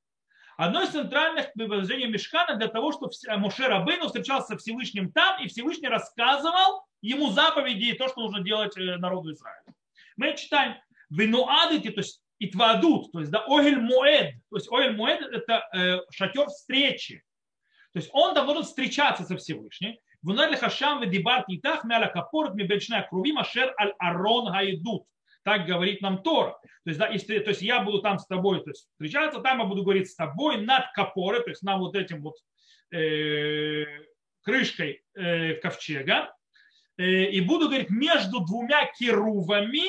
Одно 0.56 0.82
из 0.82 0.90
центральных 0.90 1.52
предназначений 1.54 2.06
мешкана 2.06 2.56
для 2.56 2.68
того, 2.68 2.92
чтобы 2.92 3.12
Моше 3.38 3.66
Рабейну 3.66 4.06
встречался 4.06 4.48
со 4.48 4.58
Всевышним 4.58 5.12
там, 5.12 5.42
и 5.42 5.48
Всевышний 5.48 5.88
рассказывал 5.88 6.84
ему 7.00 7.30
заповеди 7.30 7.86
и 7.86 7.92
то, 7.94 8.08
что 8.08 8.20
нужно 8.22 8.40
делать 8.40 8.76
э, 8.76 8.96
народу 8.96 9.32
Израиля. 9.32 9.74
Мы 10.16 10.36
читаем 10.36 10.76
винуадити, 11.10 11.90
то 11.90 12.00
есть 12.00 12.22
итвадут, 12.38 13.12
то 13.12 13.20
есть 13.20 13.30
да, 13.30 13.44
огель 13.46 13.80
моэд, 13.80 14.34
то 14.50 14.56
есть 14.56 14.70
огель 14.70 14.96
моэд 14.96 15.22
это 15.22 15.68
э, 15.74 16.00
шатер 16.10 16.46
встречи. 16.46 17.22
То 17.92 17.98
есть 17.98 18.10
он 18.12 18.34
должен 18.34 18.62
встречаться 18.62 19.24
со 19.24 19.36
Всевышним. 19.36 19.96
Вунали 20.22 20.56
хашам 20.56 21.02
ведибар 21.02 21.44
титах 21.44 21.84
мяля 21.84 22.08
капорт 22.08 22.54
мебельшная 22.54 23.02
круви 23.02 23.32
машер 23.32 23.74
аль 23.78 23.94
арон 23.98 24.50
гайдут. 24.52 25.04
Так 25.44 25.66
говорит 25.66 26.00
нам 26.00 26.22
Тора. 26.22 26.58
То 26.84 26.90
есть, 26.90 26.98
да, 26.98 27.08
если, 27.08 27.38
то 27.40 27.50
есть 27.50 27.62
я 27.62 27.80
буду 27.80 28.00
там 28.00 28.18
с 28.18 28.26
тобой 28.26 28.62
то 28.62 28.70
есть, 28.70 28.88
встречаться, 28.92 29.40
там 29.40 29.58
я 29.58 29.64
буду 29.64 29.82
говорить 29.82 30.08
с 30.08 30.14
тобой 30.14 30.58
над 30.58 30.84
капорой, 30.94 31.42
то 31.42 31.50
есть 31.50 31.62
на 31.62 31.76
вот 31.78 31.96
этим 31.96 32.22
вот 32.22 32.36
э, 32.92 33.84
крышкой 34.42 35.02
э, 35.14 35.54
ковчега, 35.54 36.32
э, 36.96 37.24
и 37.24 37.40
буду 37.40 37.66
говорить 37.68 37.90
между 37.90 38.40
двумя 38.40 38.86
керувами, 38.98 39.84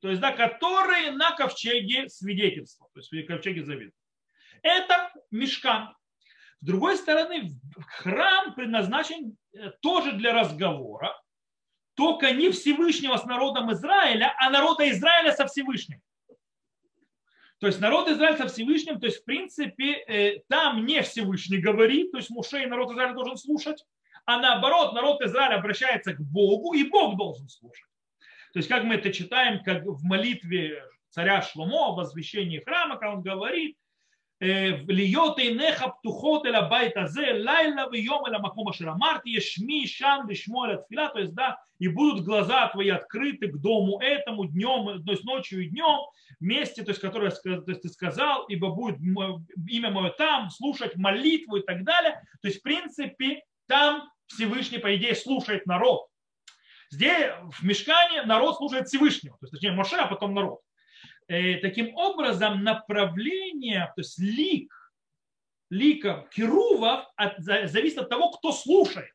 то 0.00 0.08
есть, 0.08 0.20
да, 0.20 0.32
которые 0.32 1.10
на 1.12 1.32
ковчеге 1.32 2.08
свидетельства, 2.08 2.88
то 2.94 3.00
есть 3.00 3.12
в 3.12 3.26
ковчеге 3.26 3.64
завета. 3.64 3.96
Это 4.62 5.12
мешкан. 5.30 5.94
С 6.60 6.66
другой 6.66 6.96
стороны, 6.96 7.50
храм 7.98 8.54
предназначен 8.54 9.36
э, 9.52 9.70
тоже 9.80 10.12
для 10.12 10.32
разговора, 10.32 11.14
только 11.94 12.32
не 12.32 12.50
Всевышнего 12.50 13.16
с 13.16 13.24
народом 13.24 13.72
Израиля, 13.72 14.34
а 14.38 14.50
народа 14.50 14.88
Израиля 14.90 15.32
со 15.32 15.46
Всевышним. 15.46 16.00
То 17.58 17.68
есть 17.68 17.80
народ 17.80 18.08
Израиля 18.08 18.36
со 18.36 18.48
Всевышним, 18.48 19.00
то 19.00 19.06
есть 19.06 19.22
в 19.22 19.24
принципе 19.24 19.92
э, 19.92 20.40
там 20.48 20.84
не 20.84 21.02
Всевышний 21.02 21.58
говорит, 21.58 22.12
то 22.12 22.18
есть 22.18 22.30
Муше 22.30 22.62
и 22.62 22.66
народ 22.66 22.92
Израиля 22.92 23.14
должен 23.14 23.36
слушать, 23.36 23.84
а 24.26 24.38
наоборот 24.38 24.92
народ 24.92 25.22
Израиля 25.22 25.56
обращается 25.56 26.12
к 26.12 26.20
Богу, 26.20 26.74
и 26.74 26.84
Бог 26.84 27.16
должен 27.16 27.48
слушать. 27.48 27.88
То 28.52 28.58
есть 28.58 28.68
как 28.68 28.84
мы 28.84 28.96
это 28.96 29.12
читаем, 29.12 29.62
как 29.62 29.84
в 29.84 30.04
молитве 30.04 30.82
царя 31.10 31.40
Шломо, 31.40 31.92
в 31.92 31.96
возвещении 31.96 32.60
храма, 32.60 32.98
как 32.98 33.14
он 33.14 33.22
говорит, 33.22 33.78
להיות 34.87 35.37
עיניך 35.37 35.85
פתוחות 35.99 36.45
אל 36.45 36.55
הבית 36.55 36.97
הזה, 36.97 37.27
לילה 37.33 37.83
ויום 37.91 38.23
אל 38.27 38.35
המקום 38.35 38.69
אשר 38.69 38.85
אמרתי, 38.89 39.29
ישמי 39.29 39.87
שם 39.87 40.17
לשמוע 40.29 40.67
על 40.67 40.73
התפילה, 40.73 41.07
то 41.13 41.19
есть, 41.19 41.33
да, 41.33 41.51
и 41.79 41.87
будут 41.87 42.23
глаза 42.23 42.67
твои 42.67 42.89
открыты 42.89 43.47
к 43.47 43.57
дому 43.57 43.99
этому 43.99 44.45
днем, 44.45 45.03
то 45.03 45.11
есть 45.11 45.23
ночью 45.25 45.63
и 45.63 45.69
днем, 45.69 45.99
вместе, 46.39 46.83
то 46.83 46.91
есть, 46.91 47.01
которое 47.01 47.31
то 47.31 47.63
есть, 47.67 47.81
ты 47.81 47.89
сказал, 47.89 48.45
ибо 48.47 48.69
будет 48.69 48.97
имя 48.99 49.89
мое 49.89 50.11
там, 50.11 50.49
слушать 50.51 50.95
молитву 50.95 51.57
и 51.57 51.63
так 51.63 51.83
далее. 51.83 52.21
То 52.41 52.47
есть, 52.47 52.59
в 52.59 52.63
принципе, 52.63 53.41
там 53.67 54.09
Всевышний, 54.27 54.77
по 54.77 54.95
идее, 54.95 55.15
слушает 55.15 55.65
народ. 55.65 56.05
Здесь, 56.91 57.31
в 57.59 57.63
Мешкане, 57.63 58.23
народ 58.23 58.57
слушает 58.57 58.87
Всевышнего, 58.87 59.37
то 59.37 59.45
есть, 59.45 59.53
точнее, 59.53 59.71
Моше, 59.71 59.95
а 59.95 60.07
потом 60.07 60.33
народ. 60.35 60.59
Э, 61.28 61.56
таким 61.56 61.94
образом 61.96 62.62
направление, 62.62 63.92
то 63.96 64.00
есть 64.00 64.18
лик, 64.18 64.72
лика 65.70 66.28
керувов 66.32 67.04
от, 67.16 67.38
зависит 67.38 67.98
от 67.98 68.08
того, 68.08 68.30
кто 68.30 68.52
слушает. 68.52 69.12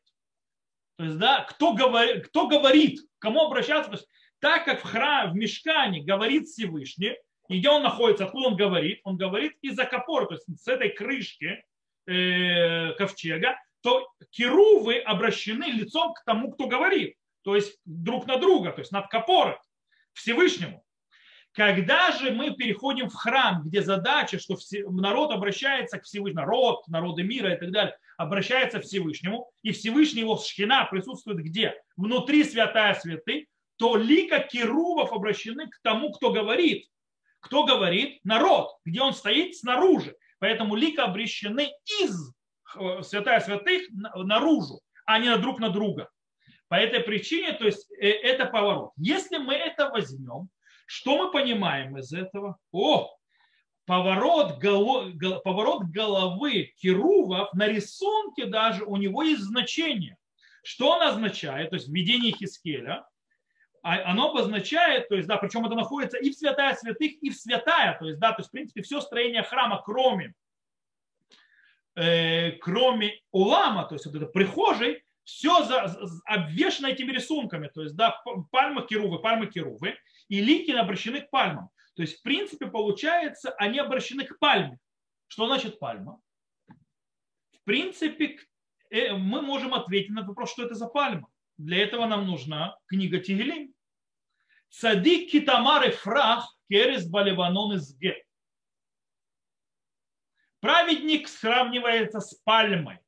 То 0.98 1.04
есть, 1.04 1.18
да, 1.18 1.44
кто, 1.44 1.72
говорит, 1.72 2.26
кто 2.26 2.48
говорит, 2.48 3.00
кому 3.18 3.40
обращаться. 3.40 3.90
То 3.90 3.96
есть, 3.96 4.08
так 4.40 4.64
как 4.66 4.80
в 4.80 4.82
храме, 4.82 5.32
в 5.32 5.34
мешкане 5.36 6.02
говорит 6.02 6.48
Всевышний, 6.48 7.16
и 7.48 7.58
где 7.58 7.70
он 7.70 7.82
находится, 7.82 8.26
откуда 8.26 8.48
он 8.48 8.56
говорит, 8.56 9.00
он 9.04 9.16
говорит 9.16 9.56
из-за 9.62 9.84
копора, 9.84 10.26
то 10.26 10.34
есть 10.34 10.44
с 10.62 10.68
этой 10.68 10.90
крышки 10.90 11.64
э, 12.06 12.92
ковчега, 12.94 13.56
то 13.80 14.12
керувы 14.30 14.98
обращены 14.98 15.64
лицом 15.64 16.12
к 16.12 16.24
тому, 16.24 16.52
кто 16.52 16.66
говорит, 16.66 17.16
то 17.42 17.56
есть 17.56 17.78
друг 17.84 18.26
на 18.26 18.36
друга, 18.36 18.72
то 18.72 18.80
есть 18.80 18.92
над 18.92 19.08
копором, 19.08 19.56
Всевышнему. 20.12 20.84
Когда 21.52 22.12
же 22.12 22.30
мы 22.30 22.54
переходим 22.54 23.10
в 23.10 23.14
храм, 23.14 23.62
где 23.62 23.82
задача, 23.82 24.38
что 24.38 24.56
народ 24.88 25.32
обращается 25.32 25.98
к 25.98 26.04
Всевышнему, 26.04 26.40
народ, 26.40 26.88
народы 26.88 27.22
мира 27.24 27.54
и 27.54 27.58
так 27.58 27.70
далее, 27.70 27.96
обращается 28.16 28.80
к 28.80 28.84
Всевышнему, 28.84 29.50
и 29.62 29.72
Всевышний 29.72 30.22
его 30.22 30.38
шхина 30.38 30.86
присутствует 30.90 31.38
где? 31.38 31.74
Внутри 31.96 32.44
святая 32.44 32.94
святы, 32.94 33.48
то 33.76 33.96
лика 33.96 34.38
керувов 34.38 35.12
обращены 35.12 35.68
к 35.68 35.78
тому, 35.82 36.12
кто 36.12 36.32
говорит. 36.32 36.86
Кто 37.40 37.64
говорит? 37.64 38.20
Народ, 38.24 38.70
где 38.86 39.02
он 39.02 39.12
стоит 39.12 39.56
снаружи. 39.56 40.16
Поэтому 40.38 40.74
лика 40.74 41.04
обращены 41.04 41.68
из 42.00 42.32
э, 42.76 43.02
святая 43.02 43.40
святых 43.40 43.82
наружу, 43.90 44.80
а 45.04 45.18
не 45.18 45.36
друг 45.36 45.60
на 45.60 45.68
друга. 45.68 46.08
По 46.68 46.76
этой 46.76 47.00
причине, 47.00 47.52
то 47.52 47.66
есть 47.66 47.90
э, 48.00 48.08
это 48.08 48.46
поворот. 48.46 48.92
Если 48.96 49.36
мы 49.36 49.54
это 49.54 49.90
возьмем, 49.90 50.48
что 50.86 51.18
мы 51.18 51.30
понимаем 51.30 51.98
из 51.98 52.12
этого? 52.12 52.58
О, 52.70 53.16
поворот, 53.86 54.58
голов, 54.58 55.12
поворот 55.44 55.84
головы 55.84 56.72
Керувов 56.78 57.52
на 57.54 57.66
рисунке 57.66 58.46
даже 58.46 58.84
у 58.84 58.96
него 58.96 59.22
есть 59.22 59.42
значение. 59.42 60.16
Что 60.62 60.90
он 60.92 61.02
означает? 61.02 61.70
То 61.70 61.76
есть 61.76 61.88
введение 61.88 62.32
Хискеля, 62.32 63.04
а 63.82 64.10
оно 64.10 64.30
обозначает, 64.30 65.08
то 65.08 65.16
есть, 65.16 65.26
да, 65.26 65.36
причем 65.36 65.66
это 65.66 65.74
находится 65.74 66.16
и 66.16 66.30
в 66.30 66.34
святая 66.34 66.74
святых, 66.74 67.12
и 67.20 67.30
в 67.30 67.34
святая, 67.34 67.98
то 67.98 68.06
есть, 68.06 68.20
да, 68.20 68.30
то 68.30 68.40
есть, 68.40 68.48
в 68.48 68.52
принципе, 68.52 68.82
все 68.82 69.00
строение 69.00 69.42
храма, 69.42 69.82
кроме, 69.84 70.34
э, 71.96 72.52
кроме 72.52 73.18
улама, 73.32 73.84
то 73.84 73.96
есть, 73.96 74.06
вот 74.06 74.14
это 74.14 74.26
прихожей, 74.26 75.04
все 75.24 75.64
за, 75.64 75.88
за, 75.88 76.20
обвешено 76.26 76.90
этими 76.90 77.10
рисунками, 77.10 77.68
то 77.74 77.82
есть, 77.82 77.96
да, 77.96 78.22
пальмы 78.52 78.86
керувы, 78.86 79.18
пальмы 79.18 79.48
керувы, 79.48 79.96
и 80.28 80.40
лики 80.40 80.70
обращены 80.70 81.20
к 81.20 81.30
пальмам. 81.30 81.70
То 81.94 82.02
есть, 82.02 82.18
в 82.18 82.22
принципе, 82.22 82.66
получается, 82.66 83.52
они 83.52 83.78
обращены 83.78 84.24
к 84.24 84.38
пальме. 84.38 84.78
Что 85.26 85.46
значит 85.46 85.78
пальма? 85.78 86.20
В 87.52 87.64
принципе, 87.64 88.38
э, 88.90 89.12
мы 89.12 89.42
можем 89.42 89.74
ответить 89.74 90.10
на 90.10 90.22
вопрос, 90.22 90.52
что 90.52 90.64
это 90.64 90.74
за 90.74 90.86
пальма. 90.86 91.28
Для 91.58 91.82
этого 91.82 92.06
нам 92.06 92.26
нужна 92.26 92.76
книга 92.86 93.18
Тигелим. 93.18 93.74
Цадик 94.70 95.30
китамар 95.30 95.90
фрах 95.92 96.56
керес 96.68 97.06
балеванон 97.06 97.74
из. 97.74 97.96
Праведник 100.60 101.28
сравнивается 101.28 102.20
с 102.20 102.34
пальмой. 102.34 103.01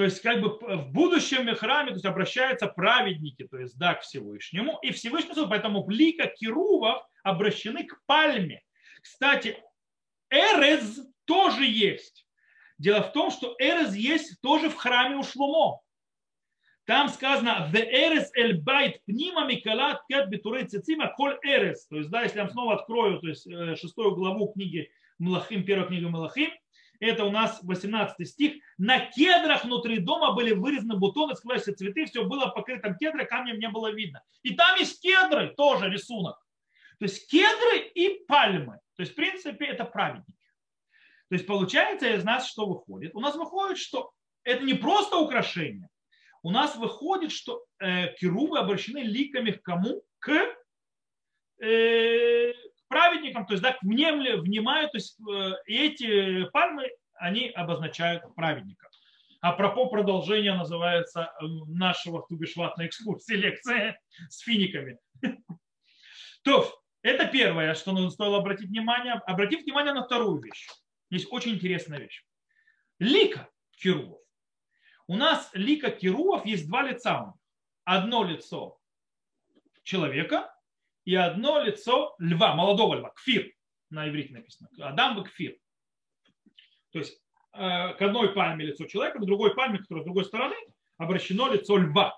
То 0.00 0.04
есть 0.04 0.22
как 0.22 0.40
бы 0.40 0.58
в 0.58 0.92
будущем 0.92 1.54
храме 1.54 1.88
то 1.88 1.96
есть, 1.96 2.06
обращаются 2.06 2.68
праведники, 2.68 3.46
то 3.46 3.58
есть 3.58 3.76
да, 3.76 3.92
к 3.92 4.00
Всевышнему. 4.00 4.78
И 4.80 4.92
Всевышнему, 4.92 5.46
поэтому 5.46 5.86
лика 5.90 6.26
Кирувов 6.26 7.02
обращены 7.22 7.84
к 7.84 8.00
пальме. 8.06 8.62
Кстати, 9.02 9.58
Эрез 10.30 11.06
тоже 11.26 11.66
есть. 11.66 12.26
Дело 12.78 13.02
в 13.02 13.12
том, 13.12 13.30
что 13.30 13.54
Эрез 13.58 13.94
есть 13.94 14.40
тоже 14.40 14.70
в 14.70 14.76
храме 14.76 15.16
у 15.16 15.22
Шломо. 15.22 15.82
Там 16.86 17.10
сказано 17.10 17.70
«The 17.70 17.84
Эрез 17.84 18.32
эль 18.34 18.56
байт 18.56 19.04
пнима 19.04 19.44
микалат 19.44 20.00
кет 20.08 20.30
битурей 20.30 20.64
цицима 20.64 21.12
коль 21.14 21.38
Эрез». 21.42 21.86
То 21.88 21.98
есть, 21.98 22.08
да, 22.08 22.22
если 22.22 22.38
я 22.38 22.48
снова 22.48 22.76
открою 22.76 23.20
то 23.20 23.28
есть, 23.28 23.46
э, 23.46 23.76
шестую 23.76 24.14
главу 24.14 24.50
книги 24.54 24.90
Млахим, 25.18 25.62
первой 25.62 25.88
книги 25.88 26.06
Млахим, 26.06 26.52
это 27.00 27.24
у 27.24 27.30
нас 27.30 27.60
18 27.62 28.28
стих, 28.28 28.62
на 28.78 29.00
кедрах 29.00 29.64
внутри 29.64 29.98
дома 29.98 30.32
были 30.32 30.52
вырезаны 30.52 30.96
бутоны, 30.96 31.34
скрывающиеся 31.34 31.74
цветы, 31.74 32.04
все 32.04 32.24
было 32.24 32.46
покрыто 32.48 32.94
кедрой, 32.94 33.26
камнем 33.26 33.58
не 33.58 33.68
было 33.68 33.90
видно. 33.90 34.22
И 34.42 34.54
там 34.54 34.78
есть 34.78 35.02
кедры, 35.02 35.54
тоже 35.56 35.88
рисунок. 35.88 36.36
То 36.98 37.06
есть 37.06 37.30
кедры 37.30 37.78
и 37.94 38.24
пальмы. 38.26 38.78
То 38.96 39.02
есть, 39.02 39.12
в 39.12 39.16
принципе, 39.16 39.64
это 39.64 39.84
праведники. 39.84 40.34
То 41.30 41.34
есть, 41.34 41.46
получается 41.46 42.08
из 42.08 42.22
нас 42.22 42.46
что 42.46 42.66
выходит? 42.66 43.14
У 43.14 43.20
нас 43.20 43.34
выходит, 43.34 43.78
что 43.78 44.12
это 44.44 44.62
не 44.64 44.74
просто 44.74 45.16
украшение. 45.16 45.88
У 46.42 46.50
нас 46.50 46.76
выходит, 46.76 47.32
что 47.32 47.64
э, 47.78 48.14
керубы 48.14 48.58
обращены 48.58 48.98
ликами 48.98 49.52
к 49.52 49.62
кому? 49.62 50.02
К 50.18 50.54
э, 51.62 52.52
праведникам, 52.90 53.46
то 53.46 53.54
есть 53.54 53.62
да, 53.62 53.78
внемли, 53.80 54.32
внимают, 54.32 54.92
то 54.92 54.98
есть 54.98 55.16
э, 55.20 55.52
эти 55.66 56.44
пальмы, 56.50 56.90
они 57.14 57.48
обозначают 57.48 58.22
праведника. 58.34 58.88
А 59.40 59.52
пропо 59.52 59.86
продолжение 59.86 60.52
называется 60.54 61.32
э, 61.40 61.46
нашего 61.68 62.26
тубишватной 62.28 62.88
экскурсии, 62.88 63.34
лекция 63.34 63.98
с 64.28 64.40
финиками. 64.40 64.98
То, 66.42 66.82
это 67.02 67.26
первое, 67.26 67.74
что 67.74 67.92
нужно 67.92 68.10
стоило 68.10 68.38
обратить 68.38 68.68
внимание. 68.68 69.14
Обратив 69.26 69.62
внимание 69.62 69.94
на 69.94 70.04
вторую 70.04 70.42
вещь. 70.42 70.68
Есть 71.10 71.28
очень 71.30 71.52
интересная 71.52 72.00
вещь. 72.00 72.24
Лика 72.98 73.48
Кирувов. 73.76 74.20
У 75.06 75.16
нас 75.16 75.50
лика 75.54 75.90
Кирувов 75.90 76.44
есть 76.44 76.66
два 76.66 76.82
лица. 76.82 77.32
Одно 77.84 78.24
лицо 78.24 78.78
человека, 79.84 80.52
и 81.10 81.14
одно 81.16 81.60
лицо 81.60 82.14
льва, 82.20 82.54
молодого 82.54 82.94
льва, 82.94 83.10
кфир 83.10 83.52
на 83.90 84.08
иврите 84.08 84.32
написано. 84.32 84.68
Адам 84.78 85.24
кфир. 85.24 85.56
То 86.92 87.00
есть 87.00 87.20
э, 87.52 87.94
к 87.94 87.96
одной 88.00 88.32
пальме 88.32 88.66
лицо 88.66 88.84
человека, 88.84 89.18
к 89.18 89.26
другой 89.26 89.56
пальме, 89.56 89.78
которая 89.78 90.04
с 90.04 90.04
другой 90.04 90.24
стороны, 90.24 90.54
обращено 90.98 91.52
лицо 91.52 91.76
льва. 91.78 92.16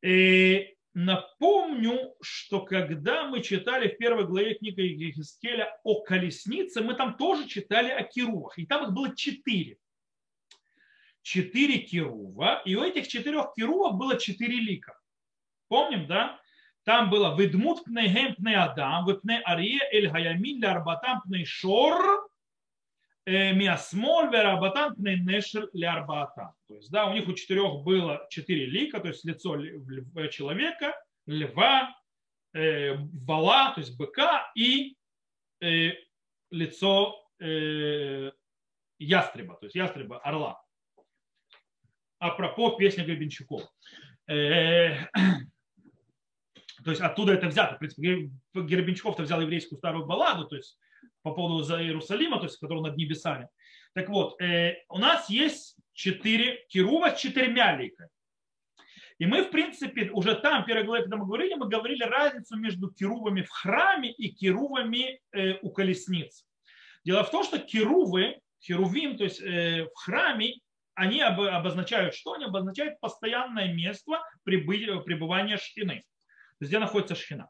И 0.00 0.74
напомню, 0.94 2.14
что 2.22 2.62
когда 2.62 3.28
мы 3.28 3.42
читали 3.42 3.88
в 3.88 3.98
первой 3.98 4.26
главе 4.26 4.54
книги 4.54 4.80
Егискеля 4.80 5.78
о 5.84 6.00
колеснице, 6.00 6.80
мы 6.80 6.94
там 6.94 7.18
тоже 7.18 7.46
читали 7.46 7.90
о 7.90 8.04
кирувах. 8.04 8.58
И 8.58 8.64
там 8.64 8.84
их 8.84 8.94
было 8.94 9.14
четыре. 9.14 9.76
Четыре 11.20 11.80
кирува. 11.80 12.62
И 12.64 12.74
у 12.74 12.82
этих 12.82 13.06
четырех 13.06 13.52
кирувов 13.54 13.98
было 13.98 14.18
четыре 14.18 14.56
лика. 14.60 14.98
Помним, 15.68 16.06
да? 16.06 16.40
Там 16.88 17.10
было 17.10 17.36
«Ведмут 17.38 17.84
пнейгем 17.84 18.34
пней 18.36 18.56
адам, 18.56 19.06
вепне 19.06 19.42
ария 19.46 19.86
эль 19.92 20.08
хаямин 20.08 20.62
лярбатам 20.62 21.20
пней 21.20 21.44
шор, 21.44 22.30
э, 23.26 23.52
миасмоль 23.52 24.32
верабатам 24.32 24.94
пней 24.94 25.18
нешер 25.20 25.68
лярбатам». 25.74 26.54
То 26.66 26.76
есть, 26.76 26.90
да, 26.90 27.04
у 27.04 27.12
них 27.12 27.28
у 27.28 27.34
четырех 27.34 27.82
было 27.84 28.26
четыре 28.30 28.64
лика, 28.64 29.00
то 29.00 29.08
есть 29.08 29.22
лицо 29.26 29.58
человека, 30.30 30.94
льва, 31.26 31.94
э, 32.54 32.94
вала, 32.96 33.74
то 33.74 33.80
есть 33.82 33.94
быка, 33.98 34.50
и 34.54 34.96
э, 35.60 35.90
лицо 36.50 37.22
э, 37.38 38.32
ястреба, 38.98 39.56
то 39.56 39.66
есть 39.66 39.76
ястреба, 39.76 40.20
орла. 40.20 40.58
Апропо 42.18 42.78
песня 42.78 43.04
Гребенщикова. 43.04 43.68
То 46.84 46.90
есть 46.90 47.02
оттуда 47.02 47.32
это 47.32 47.48
взято. 47.48 47.76
В 47.76 47.78
принципе, 47.78 48.30
Гербенчков-то 48.54 49.22
взял 49.22 49.40
еврейскую 49.40 49.78
старую 49.78 50.06
балладу, 50.06 50.46
то 50.46 50.56
есть 50.56 50.78
по 51.22 51.32
поводу 51.32 51.64
Иерусалима, 51.80 52.38
то 52.38 52.44
есть 52.44 52.58
который 52.58 52.82
над 52.82 52.96
небесами. 52.96 53.48
Так 53.94 54.08
вот, 54.08 54.40
э, 54.40 54.76
у 54.88 54.98
нас 54.98 55.28
есть 55.28 55.76
четыре 55.92 56.64
кирува 56.68 57.10
с 57.10 57.20
четырьмя 57.20 57.76
ликами. 57.76 58.10
И 59.18 59.26
мы, 59.26 59.42
в 59.42 59.50
принципе, 59.50 60.10
уже 60.10 60.36
там, 60.36 60.64
первой 60.64 60.84
главе, 60.84 61.02
когда 61.02 61.16
мы 61.16 61.26
говорили, 61.26 61.54
мы 61.54 61.68
говорили 61.68 62.04
разницу 62.04 62.56
между 62.56 62.92
кирувами 62.92 63.42
в 63.42 63.50
храме 63.50 64.12
и 64.12 64.28
кирувами 64.32 65.20
э, 65.32 65.54
у 65.62 65.70
колесниц. 65.70 66.44
Дело 67.04 67.24
в 67.24 67.30
том, 67.30 67.42
что 67.42 67.58
кирувы, 67.58 68.38
херувим, 68.60 69.16
то 69.16 69.24
есть 69.24 69.40
э, 69.40 69.86
в 69.92 69.98
храме, 69.98 70.54
они 70.94 71.20
обозначают 71.20 72.14
что? 72.14 72.34
Они 72.34 72.44
обозначают 72.44 72.98
постоянное 73.00 73.72
место 73.72 74.20
пребывания 74.44 75.56
шхины 75.56 76.04
где 76.60 76.78
находится 76.78 77.14
шхина. 77.14 77.48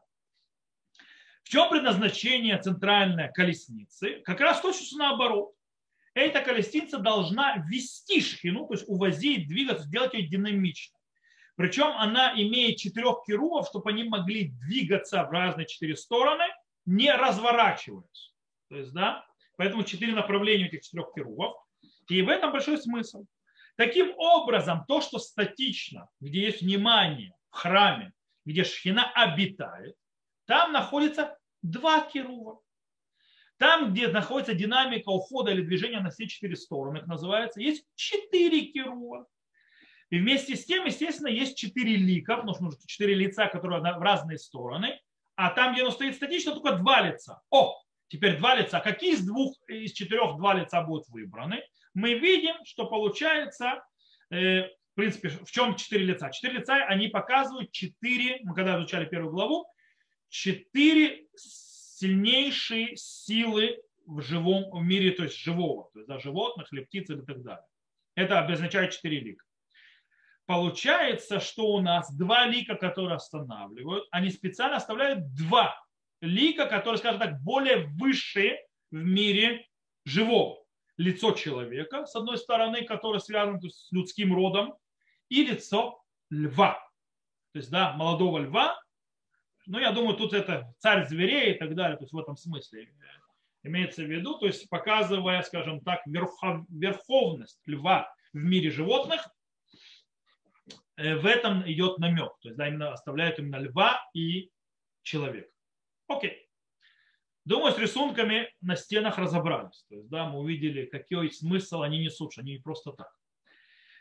В 1.43 1.49
чем 1.49 1.69
предназначение 1.69 2.57
центральной 2.57 3.31
колесницы? 3.33 4.21
Как 4.25 4.39
раз 4.39 4.61
точно 4.61 5.09
наоборот. 5.09 5.53
Эта 6.13 6.41
колесница 6.41 6.99
должна 6.99 7.57
вести 7.69 8.21
шхину, 8.21 8.67
то 8.67 8.73
есть 8.73 8.85
увозить, 8.87 9.47
двигаться, 9.47 9.85
сделать 9.85 10.13
ее 10.13 10.27
динамичной. 10.27 10.99
Причем 11.55 11.87
она 11.97 12.33
имеет 12.41 12.77
четырех 12.77 13.23
керувов, 13.25 13.67
чтобы 13.67 13.89
они 13.89 14.03
могли 14.03 14.49
двигаться 14.49 15.23
в 15.23 15.31
разные 15.31 15.67
четыре 15.67 15.95
стороны, 15.95 16.45
не 16.85 17.11
разворачиваясь. 17.11 18.33
То 18.69 18.77
есть, 18.77 18.93
да, 18.93 19.25
поэтому 19.57 19.83
четыре 19.83 20.13
направления 20.13 20.67
этих 20.67 20.83
четырех 20.83 21.13
керувов. 21.13 21.55
И 22.07 22.21
в 22.21 22.29
этом 22.29 22.51
большой 22.51 22.77
смысл. 22.77 23.25
Таким 23.75 24.13
образом, 24.17 24.85
то, 24.87 25.01
что 25.01 25.19
статично, 25.19 26.09
где 26.19 26.41
есть 26.41 26.61
внимание 26.61 27.33
в 27.49 27.55
храме, 27.55 28.13
где 28.45 28.63
шхина 28.63 29.11
обитает, 29.13 29.95
там 30.45 30.71
находится 30.71 31.37
два 31.61 32.01
керува. 32.01 32.59
Там, 33.57 33.91
где 33.91 34.07
находится 34.07 34.53
динамика 34.53 35.09
ухода 35.09 35.51
или 35.51 35.61
движения 35.61 35.99
на 35.99 36.11
все 36.11 36.27
четыре 36.27 36.55
стороны, 36.55 36.99
это 36.99 37.09
называется, 37.09 37.59
есть 37.59 37.85
четыре 37.95 38.67
керува. 38.67 39.27
И 40.09 40.17
вместе 40.17 40.55
с 40.55 40.65
тем, 40.65 40.85
естественно, 40.85 41.27
есть 41.27 41.57
четыре 41.57 41.95
лика, 41.95 42.35
потому 42.35 42.53
что 42.53 42.63
нужно 42.63 42.79
четыре 42.87 43.13
лица, 43.13 43.47
которые 43.47 43.81
в 43.81 44.01
разные 44.01 44.37
стороны. 44.37 44.99
А 45.35 45.51
там, 45.51 45.73
где 45.73 45.83
оно 45.83 45.91
стоит 45.91 46.15
статично, 46.15 46.53
только 46.53 46.77
два 46.77 47.01
лица. 47.01 47.41
О, 47.49 47.79
теперь 48.07 48.37
два 48.37 48.55
лица. 48.55 48.79
Какие 48.79 49.13
из 49.13 49.25
двух, 49.25 49.55
из 49.67 49.91
четырех 49.91 50.37
два 50.37 50.53
лица 50.55 50.81
будут 50.81 51.07
выбраны? 51.09 51.61
Мы 51.93 52.15
видим, 52.15 52.55
что 52.65 52.87
получается 52.87 53.83
э, 54.31 54.63
принципе, 54.99 55.29
в 55.29 55.49
чем 55.51 55.75
четыре 55.75 56.05
лица? 56.05 56.29
Четыре 56.29 56.59
лица, 56.59 56.85
они 56.85 57.07
показывают 57.07 57.71
четыре, 57.71 58.39
мы 58.43 58.53
когда 58.53 58.77
изучали 58.77 59.05
первую 59.05 59.31
главу, 59.31 59.65
четыре 60.27 61.25
сильнейшие 61.35 62.95
силы 62.95 63.81
в 64.05 64.21
живом 64.21 64.69
в 64.71 64.83
мире, 64.83 65.11
то 65.11 65.23
есть 65.23 65.37
живого, 65.37 65.89
то 65.93 65.99
есть 65.99 66.07
да, 66.07 66.19
животных 66.19 66.71
или 66.73 66.83
птиц 66.83 67.09
и 67.09 67.15
так 67.15 67.41
далее. 67.41 67.65
Это 68.15 68.39
обозначает 68.39 68.91
четыре 68.91 69.19
лика. 69.19 69.45
Получается, 70.45 71.39
что 71.39 71.67
у 71.67 71.79
нас 71.79 72.11
два 72.15 72.45
лика, 72.47 72.75
которые 72.75 73.15
останавливают, 73.15 74.07
они 74.11 74.31
специально 74.31 74.77
оставляют 74.77 75.33
два 75.35 75.79
лика, 76.21 76.65
которые, 76.65 76.97
скажем 76.97 77.19
так, 77.19 77.41
более 77.41 77.87
высшие 77.99 78.65
в 78.91 78.95
мире 78.95 79.65
живого. 80.05 80.63
Лицо 80.97 81.31
человека, 81.31 82.05
с 82.05 82.15
одной 82.15 82.37
стороны, 82.37 82.83
которое 82.83 83.19
связано 83.19 83.61
с 83.61 83.89
людским 83.91 84.33
родом, 84.33 84.73
и 85.29 85.45
лицо 85.45 86.03
льва. 86.29 86.73
То 87.53 87.59
есть, 87.59 87.71
да, 87.71 87.93
молодого 87.93 88.39
льва. 88.39 88.79
Ну, 89.65 89.79
я 89.79 89.91
думаю, 89.91 90.17
тут 90.17 90.33
это 90.33 90.73
царь 90.79 91.07
зверей 91.07 91.53
и 91.53 91.57
так 91.57 91.75
далее. 91.75 91.97
То 91.97 92.03
есть 92.03 92.13
в 92.13 92.19
этом 92.19 92.35
смысле 92.35 92.91
имеется 93.63 94.03
в 94.03 94.07
виду, 94.07 94.37
то 94.37 94.47
есть 94.47 94.69
показывая, 94.69 95.41
скажем 95.43 95.81
так, 95.81 96.01
верховность 96.05 97.59
льва 97.65 98.11
в 98.33 98.37
мире 98.37 98.71
животных, 98.71 99.27
э, 100.97 101.15
в 101.15 101.25
этом 101.25 101.69
идет 101.69 101.97
намек. 101.99 102.31
То 102.41 102.49
есть, 102.49 102.57
да, 102.57 102.67
именно 102.67 102.91
оставляют 102.91 103.39
именно 103.39 103.57
льва 103.57 104.01
и 104.13 104.51
человека. 105.03 105.49
Окей. 106.07 106.47
Думаю, 107.45 107.73
с 107.73 107.79
рисунками 107.79 108.53
на 108.61 108.75
стенах 108.75 109.17
разобрались. 109.17 109.85
То 109.89 109.95
есть, 109.95 110.09
да, 110.09 110.29
мы 110.29 110.39
увидели, 110.39 110.85
какой 110.85 111.31
смысл 111.31 111.81
они 111.81 111.99
несут, 111.99 112.33
что 112.33 112.41
они 112.41 112.53
не 112.53 112.59
просто 112.59 112.91
так. 112.91 113.11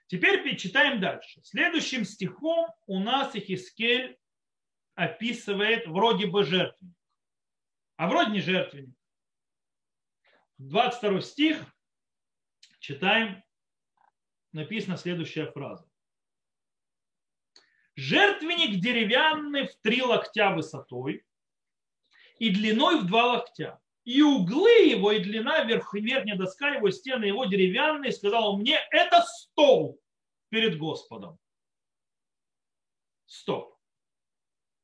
Теперь 0.09 0.57
читаем 0.57 1.01
дальше. 1.01 1.41
Следующим 1.45 2.05
стихом 2.05 2.71
у 2.87 2.99
нас 2.99 3.37
Ихискель 3.37 4.19
описывает 4.95 5.87
вроде 5.87 6.27
бы 6.27 6.45
жертвенник. 6.45 6.97
А 7.97 8.09
вроде 8.09 8.31
не 8.31 8.41
жертвенник. 8.41 8.97
22 10.57 11.21
стих 11.21 11.63
читаем, 12.81 13.45
написана 14.53 14.97
следующая 14.97 15.53
фраза. 15.53 15.87
Жертвенник 17.95 18.81
деревянный 18.81 19.69
в 19.69 19.77
три 19.83 20.03
локтя 20.03 20.55
высотой 20.55 21.27
и 22.39 22.49
длиной 22.49 23.03
в 23.03 23.07
два 23.07 23.27
локтя. 23.35 23.79
И 24.09 24.23
углы 24.23 24.87
его, 24.87 25.13
и 25.13 25.19
длина, 25.19 25.65
верх, 25.65 25.93
верхняя 25.93 26.35
доска 26.35 26.71
его, 26.71 26.91
стены 26.91 27.27
его 27.27 27.45
деревянные, 27.45 28.11
сказал 28.11 28.57
мне, 28.57 28.79
это 28.91 29.21
стол 29.21 30.01
перед 30.49 30.79
Господом. 30.79 31.39
Стоп. 33.27 33.77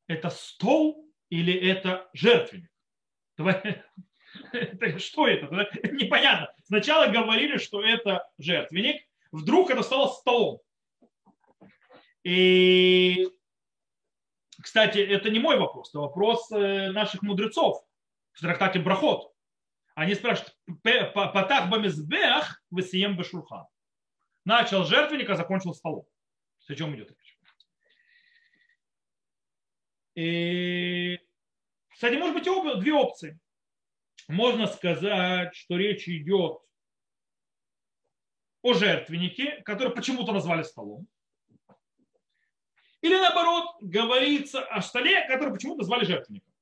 Это 0.09 0.29
стол 0.29 1.11
или 1.31 1.55
это 1.55 2.11
жертвенник? 2.13 2.71
Давай, 3.39 3.83
что 4.99 5.27
это? 5.27 5.47
Непонятно. 5.93 6.55
сначала 6.65 7.11
говорили, 7.11 7.57
что 7.57 7.83
это 7.83 8.31
жертвенник, 8.37 9.09
вдруг 9.33 9.71
это 9.71 9.83
стало 9.83 10.09
столом. 10.09 10.61
И, 12.25 13.27
кстати, 14.61 14.99
это 14.99 15.31
не 15.31 15.39
мой 15.39 15.57
вопрос, 15.57 15.89
это 15.89 16.01
вопрос 16.01 16.53
э, 16.53 16.91
наших 16.91 17.23
мудрецов 17.23 17.87
в 18.35 18.40
трактате 18.40 18.81
Брахот. 18.81 19.33
Они 19.94 20.14
спрашивают, 20.14 20.57
патах 20.83 21.70
бамизбех 21.70 22.62
высием 22.70 23.16
бешурхан. 23.16 23.66
Начал 24.44 24.85
жертвенник, 24.85 25.31
а 25.31 25.37
закончил 25.37 25.73
столом. 25.73 26.07
О 26.68 26.75
чем 26.75 26.94
идет 26.97 27.11
речь? 27.11 27.38
И, 30.16 31.18
кстати, 31.88 32.14
может 32.14 32.35
быть 32.35 32.49
обе, 32.49 32.77
две 32.77 32.92
опции. 32.92 33.38
Можно 34.29 34.66
сказать, 34.66 35.55
что 35.55 35.77
речь 35.77 36.09
идет 36.09 36.59
о 38.62 38.73
жертвеннике, 38.73 39.62
который 39.62 39.92
почему-то 39.94 40.33
назвали 40.33 40.62
столом. 40.62 41.07
Или 43.03 43.16
наоборот, 43.16 43.77
говорится 43.83 44.64
о 44.64 44.81
столе, 44.81 45.27
который 45.29 45.53
почему-то 45.53 45.81
назвали 45.81 46.05
жертвенником. 46.05 46.54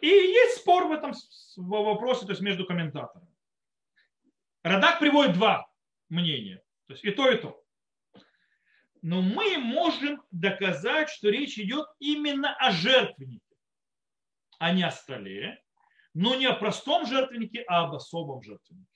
И 0.00 0.06
есть 0.06 0.58
спор 0.58 0.86
в 0.86 0.92
этом 0.92 1.12
вопросе, 1.56 2.26
то 2.26 2.32
есть 2.32 2.42
между 2.42 2.66
комментаторами. 2.66 3.32
Радак 4.62 5.00
приводит 5.00 5.34
два 5.34 5.70
мнения, 6.08 6.62
то 6.86 6.94
есть 6.94 7.04
и 7.04 7.10
то, 7.10 7.30
и 7.30 7.38
то. 7.38 7.62
Но 9.02 9.22
мы 9.22 9.58
можем 9.58 10.22
доказать, 10.30 11.08
что 11.08 11.28
речь 11.30 11.58
идет 11.58 11.86
именно 12.00 12.54
о 12.56 12.72
жертвеннике, 12.72 13.56
а 14.58 14.72
не 14.72 14.82
о 14.82 14.90
столе, 14.90 15.62
но 16.14 16.34
не 16.34 16.46
о 16.46 16.54
простом 16.54 17.06
жертвеннике, 17.06 17.62
а 17.68 17.84
об 17.84 17.94
особом 17.94 18.42
жертвеннике. 18.42 18.88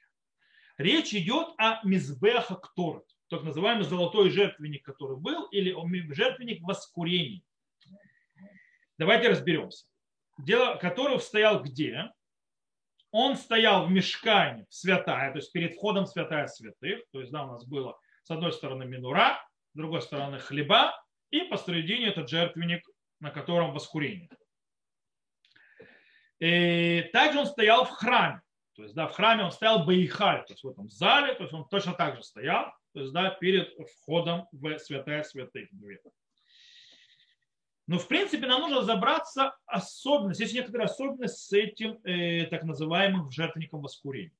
Речь 0.76 1.14
идет 1.14 1.48
о 1.58 1.80
мизбеха 1.86 2.56
кторет 2.56 3.04
так 3.32 3.44
называемый 3.44 3.84
золотой 3.84 4.28
жертвенник, 4.28 4.84
который 4.84 5.16
был, 5.16 5.46
или 5.46 5.74
жертвенник 6.12 6.62
воскурений. 6.62 7.42
Давайте 8.98 9.30
разберемся. 9.30 9.86
Дело, 10.38 10.76
который 10.76 11.20
стоял 11.20 11.62
где? 11.62 12.10
Он 13.10 13.36
стоял 13.36 13.86
в 13.86 13.90
мешкане, 13.90 14.66
святая, 14.70 15.32
то 15.32 15.38
есть 15.38 15.52
перед 15.52 15.74
входом 15.74 16.06
святая 16.06 16.46
святых. 16.46 17.02
То 17.12 17.20
есть, 17.20 17.30
да, 17.30 17.44
у 17.44 17.52
нас 17.52 17.66
было 17.66 17.98
с 18.22 18.30
одной 18.30 18.52
стороны 18.52 18.86
минура, 18.86 19.38
с 19.72 19.76
другой 19.76 20.00
стороны 20.00 20.38
хлеба, 20.38 20.92
и 21.30 21.40
посередине 21.42 22.08
этот 22.08 22.28
жертвенник, 22.28 22.86
на 23.20 23.30
котором 23.30 23.72
воскурение. 23.72 24.30
И 26.38 27.08
также 27.12 27.40
он 27.40 27.46
стоял 27.46 27.84
в 27.84 27.90
храме. 27.90 28.40
То 28.74 28.84
есть, 28.84 28.94
да, 28.94 29.06
в 29.06 29.12
храме 29.12 29.44
он 29.44 29.52
стоял 29.52 29.84
Баихаль, 29.84 30.44
то 30.46 30.54
есть 30.54 30.64
в 30.64 30.68
этом 30.68 30.88
зале, 30.88 31.34
то 31.34 31.42
есть 31.42 31.52
он 31.52 31.68
точно 31.68 31.92
так 31.92 32.16
же 32.16 32.22
стоял 32.22 32.72
то 32.92 33.00
есть 33.00 33.12
да, 33.12 33.30
перед 33.30 33.72
входом 34.00 34.48
в 34.52 34.78
святая 34.78 35.22
святых. 35.22 35.68
Но 37.92 37.98
в 37.98 38.08
принципе 38.08 38.46
нам 38.46 38.62
нужно 38.62 38.78
разобраться 38.78 39.54
особенность, 39.66 40.40
есть 40.40 40.54
некоторые 40.54 40.86
особенности 40.86 41.38
с 41.38 41.52
этим 41.52 42.00
э, 42.04 42.46
так 42.46 42.62
называемым 42.62 43.30
жертвенником 43.30 43.82
воскурения. 43.82 44.32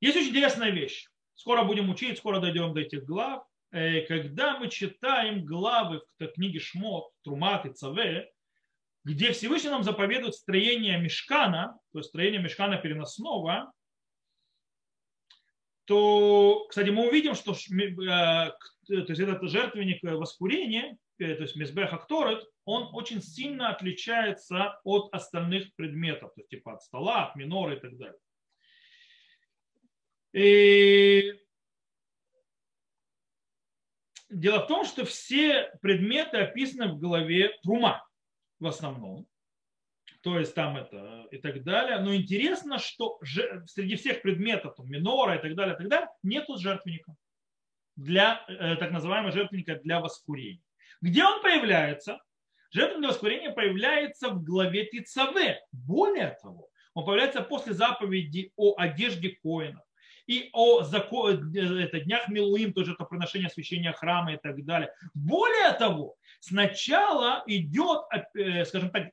Есть 0.00 0.16
очень 0.16 0.28
интересная 0.28 0.70
вещь. 0.70 1.08
Скоро 1.34 1.64
будем 1.64 1.90
учить, 1.90 2.16
скоро 2.18 2.38
дойдем 2.38 2.74
до 2.74 2.82
этих 2.82 3.04
глав. 3.04 3.44
Э, 3.72 4.02
когда 4.02 4.56
мы 4.56 4.68
читаем 4.68 5.44
главы 5.44 6.02
в 6.20 6.26
книге 6.28 6.60
Шмот, 6.60 7.10
Трумат 7.24 7.66
и 7.66 7.72
Цаве, 7.72 8.30
где 9.02 9.32
Всевышний 9.32 9.70
нам 9.70 9.82
заповедует 9.82 10.36
строение 10.36 10.96
мешкана, 11.00 11.76
то 11.90 11.98
есть 11.98 12.10
строение 12.10 12.40
мешкана 12.40 12.76
переносного, 12.76 13.72
то, 15.88 16.66
кстати, 16.68 16.90
мы 16.90 17.08
увидим, 17.08 17.34
что 17.34 17.52
э, 17.52 17.54
то 17.56 18.54
есть 18.88 19.20
этот 19.20 19.42
жертвенник 19.48 20.02
воскурения, 20.02 20.98
э, 21.18 21.34
то 21.34 21.42
есть 21.42 21.56
Мизбех 21.56 21.94
Акторет, 21.94 22.46
он 22.66 22.90
очень 22.92 23.22
сильно 23.22 23.70
отличается 23.70 24.78
от 24.84 25.12
остальных 25.14 25.74
предметов, 25.76 26.34
то 26.34 26.42
есть 26.42 26.50
типа 26.50 26.74
от 26.74 26.82
стола, 26.82 27.28
от 27.28 27.36
минора 27.36 27.76
и 27.76 27.80
так 27.80 27.96
далее. 27.96 28.18
И 30.34 31.40
дело 34.28 34.64
в 34.64 34.66
том, 34.66 34.84
что 34.84 35.06
все 35.06 35.72
предметы 35.80 36.36
описаны 36.36 36.92
в 36.92 36.98
главе 36.98 37.56
Трума 37.62 38.06
в 38.60 38.66
основном 38.66 39.26
то 40.28 40.38
есть 40.38 40.54
там 40.54 40.76
это 40.76 41.26
и 41.30 41.38
так 41.38 41.64
далее. 41.64 41.98
Но 42.00 42.14
интересно, 42.14 42.78
что 42.78 43.18
среди 43.66 43.96
всех 43.96 44.20
предметов, 44.20 44.74
там, 44.76 44.86
минора 44.86 45.36
и 45.36 45.42
так 45.42 45.54
далее, 45.54 45.74
и 45.74 45.78
так 45.78 45.88
далее, 45.88 46.08
нету 46.22 46.58
жертвенника 46.58 47.14
для 47.96 48.44
э, 48.46 48.76
так 48.76 48.90
называемого 48.90 49.32
жертвенника 49.32 49.76
для 49.76 50.00
воскурения. 50.00 50.60
Где 51.00 51.24
он 51.24 51.40
появляется? 51.40 52.20
Жертвенник 52.70 53.00
для 53.00 53.08
воскурения 53.08 53.50
появляется 53.52 54.28
в 54.28 54.44
главе 54.44 54.84
Тицаве. 54.84 55.60
Более 55.72 56.36
того, 56.42 56.68
он 56.92 57.06
появляется 57.06 57.40
после 57.40 57.72
заповеди 57.72 58.52
о 58.56 58.74
одежде 58.76 59.30
коинов 59.42 59.82
и 60.26 60.50
о 60.52 60.82
закон, 60.82 61.56
э, 61.56 61.84
это, 61.84 62.00
днях 62.00 62.28
Милуим, 62.28 62.74
тоже 62.74 62.92
это 62.92 63.04
приношение 63.04 63.46
освящения 63.46 63.92
храма 63.92 64.34
и 64.34 64.36
так 64.36 64.62
далее. 64.66 64.92
Более 65.14 65.72
того, 65.72 66.16
сначала 66.38 67.42
идет, 67.46 68.02
э, 68.34 68.66
скажем 68.66 68.90
так, 68.90 69.08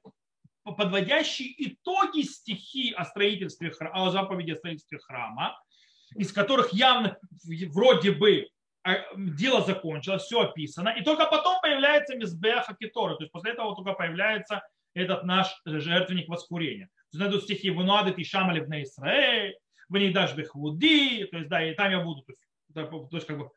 подводящие 0.72 1.54
итоги 1.68 2.22
стихи 2.22 2.92
о 2.92 3.06
строительстве, 3.06 3.72
о 3.80 4.10
заповеди 4.10 4.52
о 4.52 4.56
строительстве 4.56 4.98
храма, 5.00 5.60
из 6.16 6.32
которых 6.34 6.74
явно 6.74 7.18
вроде 7.72 8.12
бы 8.12 8.48
а, 8.84 8.98
дело 9.16 9.62
закончилось, 9.62 10.24
все 10.24 10.42
описано, 10.42 10.90
и 10.90 11.04
только 11.04 11.26
потом 11.26 11.60
появляется 11.62 12.16
Мизбеха 12.16 12.76
Кетора, 12.80 13.16
то 13.16 13.24
есть 13.24 13.32
после 13.32 13.52
этого 13.52 13.76
только 13.76 13.94
появляется 13.94 14.62
этот 14.94 15.24
наш 15.24 15.48
жертвенник 15.66 16.30
воскурения. 16.30 16.86
То 16.86 17.18
есть 17.18 17.20
найдут 17.20 17.44
стихи 17.44 17.70
«Вынуадет 17.70 18.18
и 18.18 18.24
Шамалев 18.24 18.68
на 18.68 18.84
Исраэль», 18.84 19.58
«Вы 19.90 20.00
не 20.00 20.10
дашь 20.10 20.36
бехвуди», 20.36 21.26
то 21.26 21.38
есть 21.38 21.50
да, 21.50 21.64
и 21.64 21.76
там 21.76 21.92
я 21.92 22.00
буду, 22.00 22.24
то 22.24 22.32
есть, 22.32 22.42
то 22.74 23.08
есть 23.12 23.28
как 23.28 23.38
бы 23.38 23.50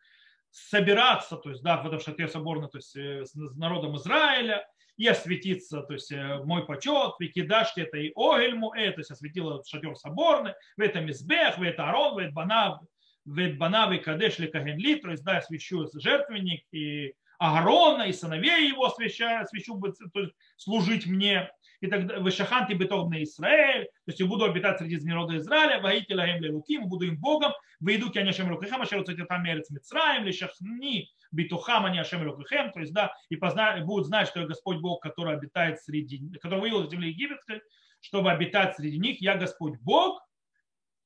собираться, 0.51 1.37
то 1.37 1.51
есть 1.51 1.63
да, 1.63 1.83
в 1.83 1.87
этом 1.87 2.01
шатре 2.01 2.29
соборно, 2.29 2.69
то 2.69 2.79
есть 2.79 2.97
э, 2.97 3.25
с 3.25 3.35
народом 3.57 3.97
Израиля, 3.97 4.67
и 4.97 5.07
осветится, 5.07 5.83
то 5.83 5.95
есть 5.95 6.11
э, 6.11 6.43
мой 6.45 6.67
почет, 6.67 7.15
викидашки 7.21 7.81
это 7.81 7.99
и 7.99 8.13
огельму, 8.17 8.75
э, 8.75 8.91
то 8.91 9.01
есть 9.01 9.11
осветила 9.11 9.63
шатер 9.65 9.95
соборный, 9.97 10.55
в 10.77 10.81
этом 10.81 11.11
избех, 11.11 11.59
в 11.59 11.63
это 11.63 11.89
арон, 11.89 12.15
в 12.15 12.19
это 12.19 12.33
банав, 12.33 12.81
в 13.25 13.39
это 13.39 13.57
банав 13.57 13.93
и 13.93 13.99
кадеш 13.99 14.39
ли 14.39 14.49
кагенли, 14.49 14.97
то 14.97 15.11
есть 15.11 15.23
да, 15.25 15.39
освящу 15.39 15.87
жертвенник 15.95 16.65
и 16.73 17.15
Агарона, 17.39 18.03
и 18.03 18.13
сыновей 18.13 18.69
его 18.69 18.85
освящаю, 18.87 19.43
освящу, 19.43 19.81
то 19.81 20.21
есть 20.21 20.33
служить 20.57 21.07
мне, 21.07 21.51
и 21.81 21.87
тогда 21.87 22.19
вышаханти 22.19 22.73
бетов 22.73 23.09
на 23.09 23.23
Израиль, 23.23 23.85
то 23.85 24.09
есть 24.09 24.21
я 24.21 24.27
буду 24.27 24.45
обитать 24.45 24.79
среди 24.79 24.99
народа 25.07 25.37
Израиля, 25.37 25.81
воите 25.81 26.15
лагем 26.15 26.55
луким, 26.55 26.89
буду 26.89 27.07
им 27.07 27.17
Богом, 27.19 27.53
выйду 27.79 28.11
ки 28.11 28.19
анешем 28.19 28.51
лукахам, 28.51 28.83
ашер 28.83 29.05
там 29.05 29.43
мерец 29.45 29.71
Мицраем, 29.71 30.25
лишахни 30.25 31.09
битухам 31.31 31.87
они 31.87 32.01
ашем 32.01 32.27
лукахем, 32.27 32.73
то 32.73 32.81
есть 32.81 32.93
да, 32.93 33.13
и 33.29 33.37
познают, 33.37 33.87
будут 33.87 34.07
знать, 34.07 34.29
что 34.29 34.41
я 34.41 34.47
Господь 34.47 34.79
Бог, 34.79 35.01
который 35.03 35.35
обитает 35.35 35.81
среди, 35.81 36.29
который 36.41 36.61
вывел 36.61 36.85
из 36.85 36.91
земли 36.91 37.11
египетской, 37.11 37.63
чтобы 38.01 38.33
обитать 38.33 38.77
среди 38.77 38.99
них, 38.99 39.21
я 39.21 39.37
Господь 39.37 39.79
Бог, 39.81 40.21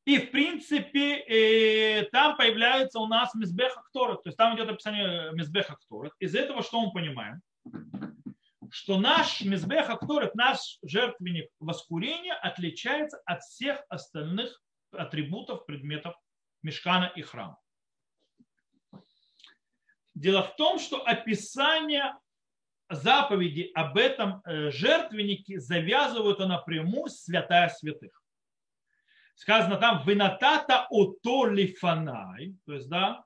и, 0.04 0.18
в 0.18 0.30
принципе, 0.30 1.18
э, 1.18 2.04
там 2.10 2.36
появляется 2.36 2.98
у 2.98 3.06
нас 3.06 3.34
Мизбех 3.34 3.76
Акторет. 3.76 4.22
То 4.22 4.28
есть 4.28 4.36
там 4.36 4.56
идет 4.56 4.68
описание 4.68 5.32
Мизбех 5.32 5.70
Акторет. 5.70 6.12
Из 6.18 6.34
этого 6.34 6.62
что 6.62 6.80
мы 6.80 6.92
понимаем? 6.92 7.40
что 8.72 8.98
наш 8.98 9.42
мизбех 9.42 9.90
акторет, 9.90 10.34
наш 10.34 10.78
жертвенник 10.82 11.50
воскурения 11.60 12.34
отличается 12.34 13.20
от 13.26 13.42
всех 13.42 13.82
остальных 13.90 14.62
атрибутов, 14.92 15.66
предметов 15.66 16.16
мешкана 16.62 17.12
и 17.14 17.20
храма. 17.20 17.58
Дело 20.14 20.42
в 20.42 20.56
том, 20.56 20.78
что 20.78 21.02
описание 21.04 22.14
заповеди 22.88 23.70
об 23.74 23.98
этом 23.98 24.40
э, 24.44 24.70
жертвеннике 24.70 25.60
завязывают 25.60 26.38
напрямую 26.38 27.10
святая 27.10 27.68
святых. 27.68 28.21
Сказано 29.34 29.76
там 29.76 30.02
«Винатата 30.06 30.86
ото 30.90 31.46
лифанай», 31.46 32.54
то 32.64 32.74
есть, 32.74 32.88
да, 32.88 33.24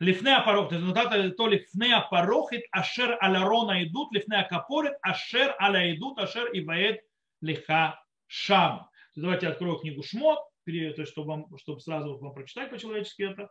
Лифнея 0.00 0.42
парох, 0.44 0.68
то 0.68 0.74
есть 0.74 0.86
нотата 0.86 1.30
то 1.30 1.46
лифнея 1.46 2.06
парохит, 2.10 2.64
ашер 2.72 3.16
аля 3.22 3.40
рона 3.44 3.84
идут, 3.84 4.12
лифнея 4.12 4.42
капорит, 4.42 4.94
ашер 5.02 5.54
аля 5.60 5.94
идут, 5.94 6.18
ашер 6.18 6.50
и 6.52 6.64
ваэд 6.64 7.00
лиха 7.40 8.02
шам. 8.26 8.90
Давайте 9.14 9.48
открою 9.48 9.78
книгу 9.78 10.02
Шмот, 10.02 10.40
то 10.66 11.06
чтобы, 11.06 11.28
вам, 11.28 11.58
чтобы 11.58 11.80
сразу 11.80 12.18
вам 12.18 12.34
прочитать 12.34 12.70
по-человечески 12.70 13.22
это. 13.22 13.50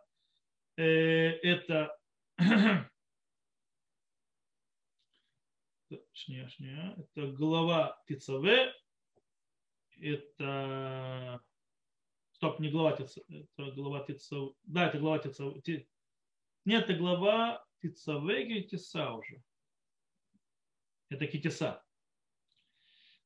Это 0.76 1.96
шня, 6.12 6.48
шня, 6.48 6.94
это 6.98 7.28
глава 7.28 7.96
Тицаве, 8.06 8.74
это 10.00 11.40
Стоп, 12.34 12.58
не 12.60 12.68
глава 12.68 12.96
Тица. 12.96 13.22
Это 13.28 13.70
глава 13.70 14.04
Тица. 14.04 14.36
Да, 14.64 14.88
это 14.88 14.98
глава 14.98 15.18
Тица. 15.18 15.44
Нет, 16.64 16.84
это 16.84 16.94
глава 16.94 17.64
Тицавеги 17.80 18.58
и 18.58 18.68
Тиса 18.68 19.12
уже. 19.12 19.42
Это 21.10 21.26
Китиса. 21.26 21.82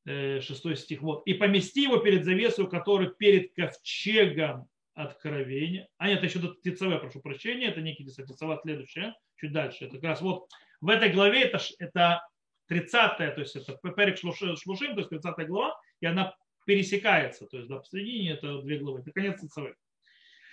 Э, 0.05 0.41
шестой 0.41 0.77
стих. 0.77 1.01
Вот. 1.01 1.27
И 1.27 1.35
помести 1.35 1.83
его 1.83 1.99
перед 1.99 2.25
завесой, 2.25 2.69
который 2.69 3.15
перед 3.15 3.55
ковчегом 3.55 4.69
откровения. 4.95 5.89
А 5.97 6.09
нет, 6.09 6.19
это 6.19 6.27
еще 6.27 6.57
Тицаве, 6.63 6.99
прошу 6.99 7.21
прощения. 7.21 7.69
Это 7.69 7.81
не 7.81 7.95
Китиса. 7.95 8.27
Тицава 8.27 8.61
следующая. 8.63 9.15
Чуть 9.37 9.53
дальше. 9.53 9.87
Это 9.87 9.95
как 9.95 10.05
раз 10.05 10.21
вот 10.21 10.49
в 10.81 10.89
этой 10.89 11.11
главе 11.11 11.43
это, 11.43 11.59
это 11.79 12.29
30 12.67 13.17
то 13.17 13.35
есть 13.37 13.57
это 13.57 13.77
Перек 13.97 14.19
Шлушим, 14.19 14.95
то 14.95 15.01
есть 15.01 15.09
30 15.09 15.47
глава, 15.49 15.81
и 16.01 16.07
она 16.07 16.37
пересекается, 16.69 17.47
то 17.47 17.57
есть 17.57 17.69
да, 17.71 17.79
посередине 17.79 18.33
это 18.33 18.61
две 18.61 18.77
главы, 18.77 19.01
это 19.01 19.11
конец 19.11 19.41
Цицавы. 19.41 19.75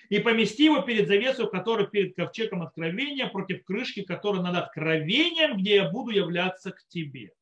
И 0.08 0.20
помести 0.20 0.64
его 0.64 0.82
перед 0.82 1.10
завесой, 1.10 1.50
который 1.50 1.88
перед 1.88 2.16
ковчегом 2.16 2.62
откровения, 2.62 3.28
против 3.28 3.66
крышки, 3.66 4.02
которая 4.02 4.42
над 4.42 4.56
откровением, 4.56 5.58
где 5.58 5.76
я 5.76 5.90
буду 5.90 6.12
являться 6.12 6.72
к 6.72 6.88
тебе. 6.88 7.34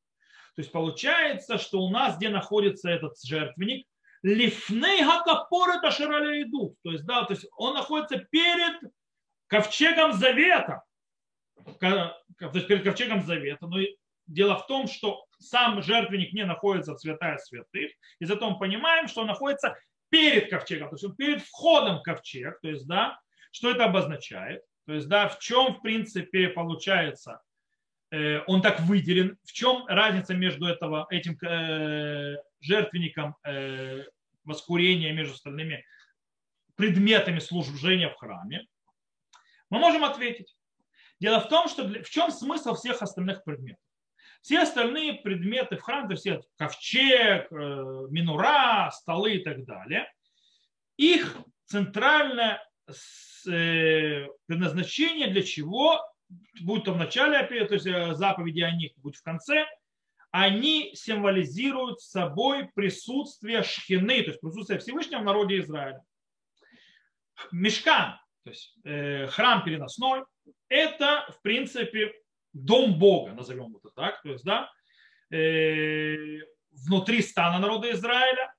То 0.56 0.62
есть 0.64 0.72
получается, 0.72 1.60
что 1.60 1.82
у 1.82 1.92
нас, 1.92 2.18
где 2.18 2.30
находится 2.30 2.90
этот 2.90 3.22
жертвенник, 3.24 3.86
лифней 4.24 5.04
хакапор 5.04 5.78
это 5.78 6.42
иду. 6.42 6.76
То 6.82 6.94
есть, 6.94 7.06
да, 7.06 7.26
то 7.26 7.34
есть 7.34 7.46
он 7.56 7.76
находится 7.76 8.18
перед 8.18 8.92
ковчегом 9.46 10.14
завета. 10.14 10.82
То 11.80 12.16
есть 12.56 12.68
перед 12.68 12.84
ковчегом 12.84 13.22
завета. 13.22 13.68
Но 13.68 13.78
дело 14.28 14.58
в 14.58 14.68
том, 14.68 14.88
что 14.88 15.26
сам 15.40 15.82
жертвенник 15.82 16.34
не 16.34 16.46
находится 16.46 16.94
в 16.94 17.00
святая 17.00 17.38
святых, 17.38 17.92
и 18.20 18.26
зато 18.26 18.50
мы 18.50 18.58
понимаем, 18.58 19.08
что 19.08 19.22
он 19.22 19.28
находится 19.28 19.78
перед 20.10 20.50
ковчегом, 20.50 20.90
то 20.90 20.96
есть 20.96 21.04
он 21.04 21.16
перед 21.16 21.42
входом 21.42 22.00
в 22.00 22.04
ковчег, 22.04 22.60
то 22.62 22.70
есть, 22.70 22.88
да, 22.88 23.20
что 23.52 23.72
это 23.72 23.86
обозначает, 23.86 24.62
то 24.86 24.94
есть, 24.94 25.08
да, 25.08 25.28
в 25.28 25.40
чем, 25.40 25.76
в 25.76 25.82
принципе, 25.82 26.50
получается, 26.50 27.42
э, 28.12 28.42
он 28.48 28.62
так 28.62 28.80
выделен, 28.82 29.38
в 29.44 29.52
чем 29.52 29.86
разница 29.88 30.34
между 30.36 30.66
этого, 30.68 31.08
этим 31.10 31.38
э, 31.42 32.38
жертвенником 32.62 33.36
э, 33.46 34.04
воскурения 34.44 35.14
между 35.14 35.34
остальными 35.34 35.86
предметами 36.76 37.40
служения 37.40 38.10
в 38.10 38.16
храме, 38.16 38.68
мы 39.70 39.80
можем 39.80 40.04
ответить. 40.04 40.56
Дело 41.20 41.40
в 41.40 41.48
том, 41.48 41.68
что 41.68 41.86
в 41.86 42.10
чем 42.10 42.32
смысл 42.32 42.76
всех 42.76 43.02
остальных 43.02 43.44
предметов. 43.44 43.82
Все 44.44 44.60
остальные 44.60 45.22
предметы 45.22 45.78
в 45.78 45.82
храме, 45.82 46.10
то 46.10 46.14
есть 46.16 46.50
ковчег, 46.58 47.50
э, 47.50 47.56
минура, 48.10 48.92
столы 48.92 49.36
и 49.36 49.40
так 49.44 49.64
далее, 49.64 50.12
их 50.98 51.38
центральное 51.64 52.62
э, 53.48 54.28
предназначение 54.46 55.30
для 55.30 55.44
чего, 55.44 55.98
будь 56.60 56.84
то 56.84 56.92
в 56.92 56.98
начале, 56.98 57.42
то 57.46 57.74
есть 57.74 57.88
э, 57.88 58.16
заповеди 58.16 58.60
о 58.60 58.72
них, 58.72 58.92
будь 58.98 59.16
в 59.16 59.24
конце, 59.24 59.66
они 60.32 60.92
символизируют 60.94 62.02
собой 62.02 62.70
присутствие 62.76 63.64
шхины, 63.64 64.24
то 64.24 64.32
есть 64.32 64.42
присутствие 64.42 64.80
Всевышнего 64.80 65.22
в 65.22 65.24
народе 65.24 65.60
Израиля. 65.60 66.04
Мешкан, 67.54 68.20
то 68.44 68.50
есть 68.50 68.76
храм 69.34 69.64
переносной, 69.64 70.26
это, 70.68 71.26
в 71.30 71.42
принципе, 71.42 72.14
дом 72.54 72.98
Бога, 72.98 73.34
назовем 73.34 73.76
это 73.76 73.90
так, 73.96 74.22
то 74.22 74.30
есть, 74.30 74.44
да, 74.46 74.72
э, 75.32 76.40
внутри 76.72 77.22
стана 77.22 77.60
народа 77.60 77.92
Израиля. 77.92 78.54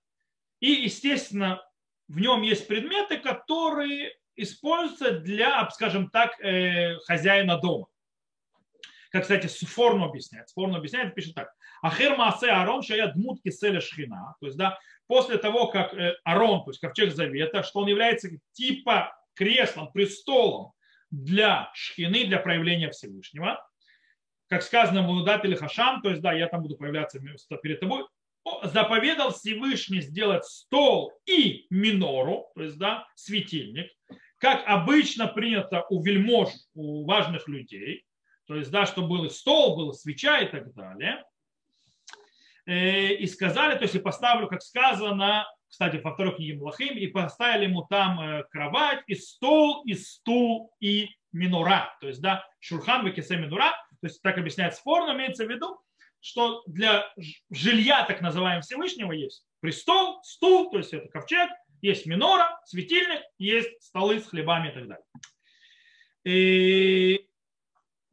И, 0.61 0.71
естественно, 0.71 1.63
в 2.09 2.21
нем 2.21 2.43
есть 2.43 2.67
предметы, 2.69 3.19
которые 3.19 4.13
используются 4.37 5.13
для, 5.13 5.69
скажем 5.71 6.11
так, 6.11 6.39
э, 6.41 6.97
хозяина 7.07 7.59
дома. 7.59 7.87
Как, 9.11 9.23
кстати, 9.23 9.47
Сфорно 9.47 10.07
объясняет. 10.07 10.49
Сфорно 10.49 10.79
объясняет, 10.79 11.15
пишет 11.15 11.35
так. 11.35 11.55
Ахер 11.83 12.17
Маасе 12.17 12.51
Арон 12.51 12.83
шая 12.83 13.13
дмут 13.13 13.43
киселя 13.43 13.81
шхина. 13.81 14.35
То 14.41 14.47
есть, 14.47 14.59
да, 14.59 14.79
после 15.07 15.39
того, 15.39 15.69
как 15.69 15.95
э, 15.95 16.17
Арон, 16.25 16.65
то 16.65 16.71
есть 16.71 16.81
ковчег 16.81 17.13
завета, 17.13 17.63
что 17.63 17.81
он 17.81 17.89
является 17.89 18.29
типа 18.53 19.17
креслом, 19.35 19.93
престолом 19.93 20.73
для 21.11 21.71
шхины, 21.75 22.25
для 22.25 22.39
проявления 22.39 22.91
Всевышнего, 22.91 23.65
как 24.55 24.62
сказано 24.62 25.03
Мудат 25.03 25.45
или 25.45 25.57
Хашам, 25.57 26.01
то 26.01 26.11
есть, 26.11 26.23
да, 26.23 26.33
я 26.33 26.47
там 26.47 26.62
буду 26.62 26.77
появляться 26.77 27.19
перед 27.61 27.81
тобой, 27.81 28.07
заповедал 28.62 29.33
Всевышний 29.33 30.01
сделать 30.01 30.45
стол 30.45 31.12
и 31.27 31.67
минору, 31.71 32.53
то 32.55 32.62
есть, 32.62 32.79
да, 32.79 33.05
светильник, 33.17 33.90
как 34.38 34.62
обычно 34.64 35.27
принято 35.27 35.85
у 35.90 36.01
вельмож, 36.05 36.51
у 36.73 37.05
важных 37.05 37.49
людей, 37.49 38.05
то 38.47 38.55
есть, 38.55 38.71
да, 38.71 38.87
чтобы 38.87 39.09
был 39.09 39.29
стол, 39.29 39.77
был 39.77 39.93
свеча 39.93 40.38
и 40.38 40.47
так 40.47 40.73
далее. 40.73 41.25
Э, 42.67 43.09
и 43.14 43.27
сказали, 43.27 43.77
то 43.77 43.83
есть, 43.83 43.97
и 43.97 43.99
поставлю, 43.99 44.47
как 44.47 44.62
сказано, 44.62 45.49
кстати, 45.67 45.97
во 45.97 46.14
второй 46.14 46.37
книге 46.37 46.59
Млахим, 46.59 46.97
и 46.97 47.09
поставили 47.09 47.64
ему 47.64 47.88
там 47.90 48.21
э, 48.21 48.45
кровать, 48.53 49.03
и 49.09 49.17
стол, 49.17 49.83
и 49.85 49.95
стул, 49.95 50.71
и 50.79 51.09
минура. 51.33 51.93
То 52.01 52.07
есть, 52.07 52.21
да, 52.21 52.47
шурхан, 52.61 53.05
векисе 53.05 53.37
минура, 53.37 53.73
то 54.05 54.09
есть 54.09 54.21
так 54.21 54.37
объясняет 54.37 54.75
спор, 54.75 55.07
но 55.07 55.14
имеется 55.14 55.47
в 55.47 55.51
виду, 55.51 55.81
что 56.21 56.62
для 56.67 57.11
жилья 57.49 58.05
так 58.05 58.21
называемого 58.21 58.61
Всевышнего 58.61 59.12
есть 59.12 59.47
престол, 59.61 60.23
стул, 60.23 60.71
то 60.71 60.77
есть 60.77 60.93
это 60.93 61.09
ковчег, 61.09 61.49
есть 61.81 62.05
минора, 62.05 62.61
светильник, 62.67 63.23
есть 63.38 63.83
столы 63.83 64.21
с 64.21 64.27
хлебами 64.27 64.69
и 64.69 64.73
так 64.73 64.88
далее. 64.88 65.07
И 66.25 67.27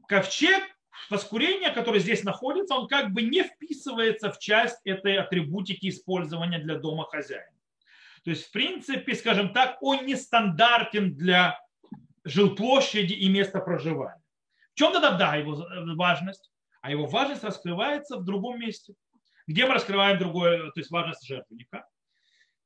ковчег 0.07 0.63
воскурения, 1.09 1.73
который 1.73 1.99
здесь 1.99 2.23
находится, 2.23 2.75
он 2.75 2.87
как 2.87 3.11
бы 3.11 3.23
не 3.23 3.43
вписывается 3.43 4.31
в 4.31 4.39
часть 4.39 4.79
этой 4.85 5.17
атрибутики 5.17 5.89
использования 5.89 6.59
для 6.59 6.75
дома 6.75 7.03
хозяина. 7.03 7.51
То 8.23 8.29
есть, 8.29 8.45
в 8.45 8.51
принципе, 8.51 9.13
скажем 9.13 9.51
так, 9.51 9.77
он 9.81 10.05
не 10.05 10.15
стандартен 10.15 11.17
для 11.17 11.59
жилплощади 12.23 13.11
и 13.11 13.27
места 13.27 13.59
проживания. 13.59 14.20
В 14.73 14.77
чем 14.77 14.93
тогда 14.93 15.11
да, 15.11 15.35
его 15.35 15.61
важность? 15.95 16.51
А 16.81 16.91
его 16.91 17.05
важность 17.05 17.43
раскрывается 17.43 18.17
в 18.17 18.23
другом 18.23 18.59
месте. 18.59 18.93
Где 19.47 19.65
мы 19.65 19.73
раскрываем 19.73 20.17
другое, 20.17 20.71
то 20.71 20.79
есть 20.79 20.91
важность 20.91 21.25
жертвенника? 21.25 21.85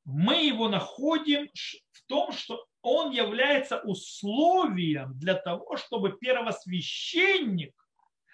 Мы 0.04 0.46
его 0.46 0.68
находим 0.68 1.48
в 1.90 2.06
том, 2.06 2.32
что 2.32 2.64
он 2.80 3.10
является 3.10 3.80
условием 3.80 5.18
для 5.18 5.34
того, 5.34 5.76
чтобы 5.76 6.16
первосвященник 6.16 7.74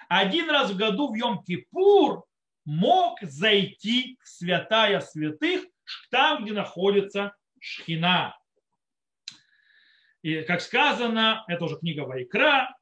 один 0.09 0.51
раз 0.51 0.71
в 0.71 0.77
году 0.77 1.09
в 1.09 1.17
Йом-Кипур 1.17 2.23
мог 2.67 3.19
зайти 3.23 4.19
в 4.23 4.29
святая 4.29 5.01
святых, 5.01 5.65
там, 6.11 6.45
где 6.45 6.53
находится 6.53 7.35
шхина. 7.59 8.37
И, 10.21 10.43
как 10.43 10.61
сказано, 10.61 11.45
это 11.49 11.65
уже 11.65 11.79
книга 11.79 12.03
Вайкра, 12.03 12.69
Э, 12.69 12.82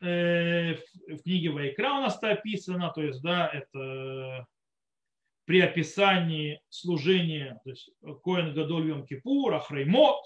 в 0.00 1.22
книге 1.22 1.50
Вайкра 1.50 1.90
у 1.90 2.00
нас 2.02 2.16
это 2.18 2.32
описано, 2.32 2.92
то 2.94 3.02
есть, 3.02 3.22
да, 3.22 3.48
это 3.48 4.46
при 5.48 5.60
описании 5.60 6.60
служения, 6.68 7.58
то 7.64 7.70
есть 7.70 7.90
Коэн 8.22 8.52
Гадоль 8.54 8.88
Йом 8.88 9.06
Кипур, 9.06 9.54
Ахреймот, 9.54 10.20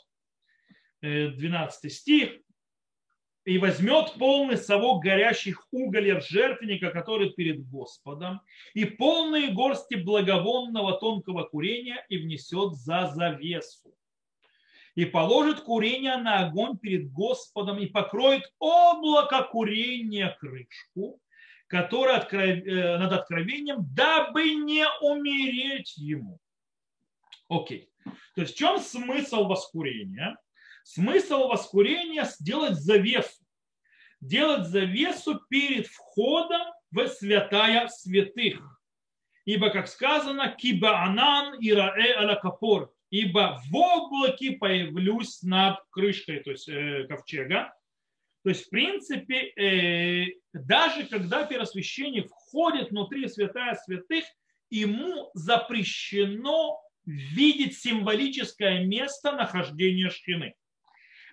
12 1.00 1.84
э, 1.84 1.88
стих, 1.88 2.30
и 3.44 3.58
возьмет 3.58 4.14
полный 4.18 4.56
совок 4.56 5.02
горящих 5.02 5.66
угольев 5.72 6.26
жертвенника, 6.26 6.90
который 6.90 7.30
перед 7.30 7.64
Господом, 7.68 8.40
и 8.74 8.84
полные 8.84 9.52
горсти 9.52 9.94
благовонного 9.94 10.98
тонкого 10.98 11.44
курения 11.44 12.04
и 12.08 12.18
внесет 12.18 12.74
за 12.74 13.08
завесу 13.14 13.94
и 14.94 15.04
положит 15.04 15.60
курение 15.60 16.16
на 16.18 16.46
огонь 16.46 16.76
перед 16.76 17.10
Господом 17.12 17.78
и 17.78 17.86
покроет 17.86 18.52
облако 18.58 19.42
курения 19.44 20.36
крышку, 20.38 21.20
которая 21.66 22.18
откров... 22.18 22.42
Э, 22.42 22.98
над 22.98 23.12
откровением, 23.12 23.86
дабы 23.94 24.54
не 24.54 24.86
умереть 25.00 25.96
ему. 25.96 26.38
Окей. 27.48 27.88
То 28.34 28.42
есть 28.42 28.54
в 28.54 28.58
чем 28.58 28.78
смысл 28.78 29.44
воскурения? 29.44 30.36
Смысл 30.84 31.48
воскурения 31.48 32.24
сделать 32.24 32.74
завесу. 32.74 33.44
Делать 34.20 34.66
завесу 34.68 35.40
перед 35.48 35.86
входом 35.86 36.60
в 36.90 37.06
святая 37.08 37.88
святых. 37.88 38.60
Ибо, 39.44 39.70
как 39.70 39.88
сказано, 39.88 40.48
киба 40.48 41.02
анан 41.02 41.56
ираэ 41.60 42.14
аля 42.16 42.36
капор 42.36 42.92
ибо 43.12 43.60
в 43.70 43.76
облаке 43.76 44.52
появлюсь 44.52 45.42
над 45.42 45.78
крышкой, 45.90 46.40
то 46.40 46.50
есть 46.50 46.66
э, 46.66 47.06
ковчега. 47.06 47.70
То 48.42 48.48
есть, 48.48 48.66
в 48.66 48.70
принципе, 48.70 49.52
э, 49.54 50.26
даже 50.54 51.04
когда 51.06 51.44
первосвященник 51.44 52.28
входит 52.30 52.90
внутри 52.90 53.28
святая 53.28 53.74
святых, 53.74 54.24
ему 54.70 55.30
запрещено 55.34 56.80
видеть 57.04 57.78
символическое 57.78 58.86
место 58.86 59.32
нахождения 59.32 60.08
шхины. 60.08 60.54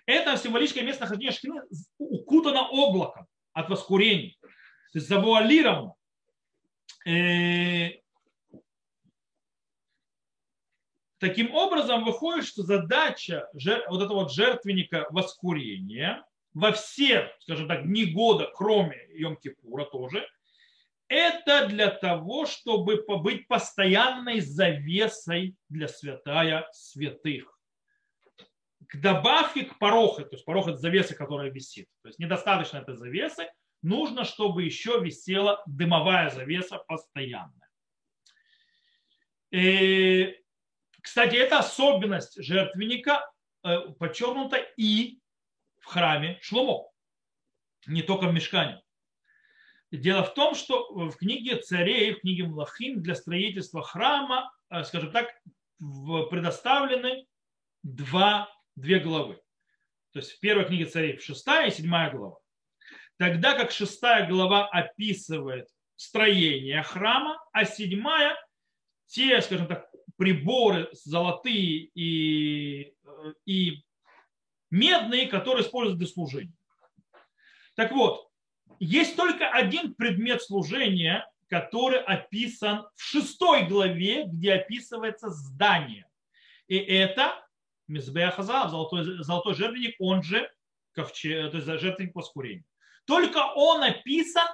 Это 0.04 0.36
символическое 0.36 0.84
место 0.84 1.04
нахождения 1.04 1.32
шхины 1.32 1.62
укутано 1.96 2.68
облаком 2.68 3.26
от 3.54 3.70
воскурений. 3.70 4.38
То 4.92 4.98
есть 4.98 5.08
завуалировано. 5.08 5.94
Э, 7.06 7.99
таким 11.20 11.54
образом 11.54 12.04
выходит, 12.04 12.46
что 12.46 12.62
задача 12.62 13.48
вот 13.88 14.02
этого 14.02 14.22
вот 14.22 14.32
жертвенника 14.32 15.06
воскурения 15.10 16.24
во 16.54 16.72
все, 16.72 17.32
скажем 17.40 17.68
так, 17.68 17.84
дни 17.86 18.06
года, 18.06 18.50
кроме 18.54 18.98
Йом-Кипура 19.16 19.84
тоже, 19.84 20.26
это 21.06 21.66
для 21.66 21.90
того, 21.90 22.46
чтобы 22.46 23.04
быть 23.18 23.46
постоянной 23.46 24.40
завесой 24.40 25.56
для 25.68 25.88
святая 25.88 26.68
святых. 26.72 27.58
К 28.86 28.96
добавке 28.96 29.64
к 29.64 29.78
порохе, 29.78 30.24
то 30.24 30.34
есть 30.34 30.44
порох 30.44 30.68
это 30.68 30.78
завеса, 30.78 31.14
которая 31.14 31.50
висит. 31.50 31.88
То 32.02 32.08
есть 32.08 32.18
недостаточно 32.18 32.78
этой 32.78 32.96
завесы, 32.96 33.48
нужно, 33.82 34.24
чтобы 34.24 34.64
еще 34.64 35.00
висела 35.00 35.62
дымовая 35.66 36.30
завеса 36.30 36.78
постоянная. 36.78 37.68
И, 39.52 40.36
кстати, 41.02 41.36
это 41.36 41.58
особенность 41.58 42.42
жертвенника 42.42 43.28
э, 43.64 43.78
подчеркнута 43.98 44.58
и 44.76 45.18
в 45.78 45.86
храме 45.86 46.38
Шломо, 46.42 46.90
не 47.86 48.02
только 48.02 48.26
в 48.26 48.34
Мешкане. 48.34 48.82
Дело 49.90 50.22
в 50.22 50.34
том, 50.34 50.54
что 50.54 50.92
в 50.92 51.16
книге 51.16 51.56
царей, 51.56 52.14
в 52.14 52.20
книге 52.20 52.44
Млахим 52.44 53.02
для 53.02 53.14
строительства 53.14 53.82
храма, 53.82 54.52
э, 54.70 54.84
скажем 54.84 55.10
так, 55.12 55.28
предоставлены 55.78 57.26
два, 57.82 58.48
две 58.76 59.00
главы. 59.00 59.40
То 60.12 60.18
есть 60.18 60.32
в 60.32 60.40
первой 60.40 60.66
книге 60.66 60.86
царей 60.86 61.18
шестая 61.18 61.68
и 61.68 61.70
седьмая 61.70 62.10
глава. 62.10 62.36
Тогда 63.16 63.54
как 63.54 63.70
шестая 63.70 64.28
глава 64.28 64.66
описывает 64.68 65.68
строение 65.96 66.82
храма, 66.82 67.38
а 67.52 67.64
седьмая 67.64 68.36
те, 69.06 69.40
скажем 69.42 69.66
так, 69.66 69.89
приборы 70.20 70.90
золотые 70.92 71.88
и, 71.94 72.92
э, 73.04 73.32
и 73.46 73.82
медные, 74.70 75.26
которые 75.28 75.64
используют 75.64 75.98
для 75.98 76.06
служения. 76.06 76.52
Так 77.74 77.90
вот, 77.92 78.28
есть 78.78 79.16
только 79.16 79.48
один 79.48 79.94
предмет 79.94 80.42
служения, 80.42 81.26
который 81.48 82.00
описан 82.02 82.86
в 82.96 83.02
шестой 83.02 83.64
главе, 83.64 84.24
где 84.26 84.52
описывается 84.52 85.30
здание. 85.30 86.06
И 86.68 86.76
это 86.76 87.42
Мизбеахаза, 87.88 88.68
золотой, 88.68 89.24
золотой 89.24 89.54
жертвенник, 89.54 89.96
он 89.98 90.22
же 90.22 90.50
ковчег, 90.92 91.50
то 91.50 91.56
есть 91.56 91.80
жертвенник 91.80 92.14
воскурения. 92.14 92.66
Только 93.06 93.38
он 93.54 93.82
описан 93.82 94.48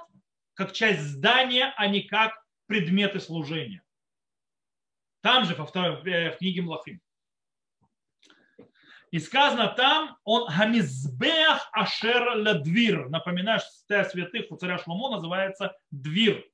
как 0.53 0.71
часть 0.71 1.01
здания, 1.01 1.73
а 1.75 1.87
не 1.87 2.03
как 2.03 2.41
предметы 2.67 3.19
служения. 3.19 3.83
Там 5.27 5.43
же, 5.43 5.55
во 5.55 5.65
второй, 5.65 5.97
в 5.97 6.37
книге 6.37 6.61
Млахим. 6.61 7.01
И 9.11 9.19
сказано 9.19 9.67
там, 9.67 10.15
он 10.23 10.47
хамизбех 10.49 11.67
ашер 11.73 12.37
ладвир. 12.37 13.09
Напоминаю, 13.09 13.59
что 13.59 13.69
святая 13.69 14.05
святых 14.05 14.49
у 14.51 14.55
царя 14.55 14.77
Шломо 14.77 15.09
называется 15.09 15.75
двир. 15.91 16.45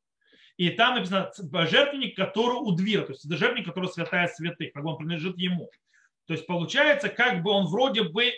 И 0.57 0.71
там 0.71 0.95
написано 0.95 1.31
жертвенник, 1.67 2.15
который 2.15 2.55
у 2.55 2.71
двира. 2.71 3.03
То 3.03 3.11
есть 3.11 3.23
это 3.23 3.37
жертвенник, 3.37 3.67
который 3.67 3.91
святая 3.91 4.27
святых, 4.27 4.73
как 4.73 4.81
бы 4.81 4.89
он 4.89 4.97
принадлежит 4.97 5.37
ему. 5.37 5.69
То 6.25 6.33
есть 6.33 6.47
получается, 6.47 7.09
как 7.09 7.43
бы 7.43 7.51
он 7.51 7.67
вроде 7.67 8.01
бы 8.01 8.31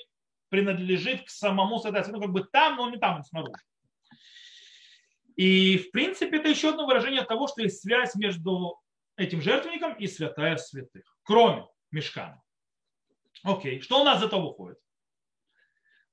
принадлежит 0.50 1.24
к 1.24 1.30
самому 1.30 1.80
святая 1.80 2.04
святых, 2.04 2.24
как 2.24 2.34
бы 2.34 2.44
там, 2.44 2.76
но 2.76 2.90
не 2.90 2.98
там, 2.98 3.16
он 3.16 3.24
снаружи. 3.24 3.54
И 5.38 5.78
в 5.78 5.92
принципе 5.92 6.40
это 6.40 6.50
еще 6.50 6.72
одно 6.72 6.86
выражение 6.86 7.24
того, 7.24 7.48
что 7.48 7.62
есть 7.62 7.82
связь 7.82 8.16
между 8.16 8.82
этим 9.18 9.42
жертвенником 9.42 9.94
и 9.96 10.08
святая 10.08 10.58
святых, 10.58 11.18
кроме 11.24 11.68
мешкана. 11.92 12.42
Окей, 13.44 13.80
что 13.82 14.02
у 14.02 14.04
нас 14.04 14.20
из 14.20 14.26
этого 14.26 14.48
выходит? 14.48 14.80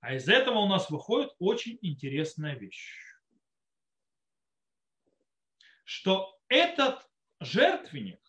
А 0.00 0.14
из 0.14 0.28
этого 0.28 0.58
у 0.58 0.66
нас 0.66 0.90
выходит 0.90 1.30
очень 1.38 1.78
интересная 1.80 2.56
вещь. 2.56 2.92
Что 5.84 6.38
этот 6.48 7.08
жертвенник, 7.40 8.20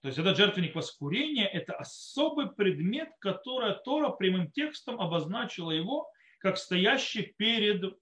то 0.00 0.08
есть 0.08 0.18
этот 0.18 0.36
жертвенник 0.36 0.74
воскурения, 0.74 1.46
это 1.46 1.74
особый 1.74 2.50
предмет, 2.52 3.08
который 3.18 3.74
Тора 3.84 4.10
прямым 4.10 4.50
текстом 4.50 5.00
обозначила 5.00 5.70
его 5.70 6.08
как 6.38 6.58
стоящий 6.58 7.34
перед, 7.36 7.96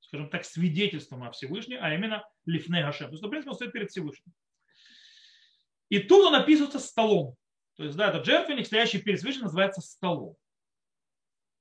скажем 0.00 0.30
так, 0.30 0.44
свидетельством 0.44 1.22
о 1.22 1.30
Всевышнем, 1.30 1.78
а 1.82 1.94
именно 1.94 2.26
Лифне 2.46 2.82
Гашем. 2.82 3.08
То 3.08 3.12
есть, 3.12 3.22
в 3.22 3.28
принципе, 3.28 3.50
он 3.50 3.56
стоит 3.56 3.72
перед 3.72 3.90
Всевышним. 3.90 4.34
И 5.88 5.98
тут 5.98 6.26
он 6.26 6.34
описывается 6.34 6.78
столом. 6.78 7.36
То 7.76 7.84
есть, 7.84 7.96
да, 7.96 8.08
этот 8.08 8.24
жертвенник, 8.24 8.66
стоящий 8.66 9.00
перед 9.00 9.18
Всевышним, 9.18 9.44
называется 9.44 9.80
столом. 9.80 10.36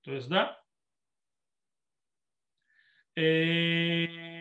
То 0.01 0.13
есть, 0.13 0.27
да, 0.29 0.59
э, 3.15 4.33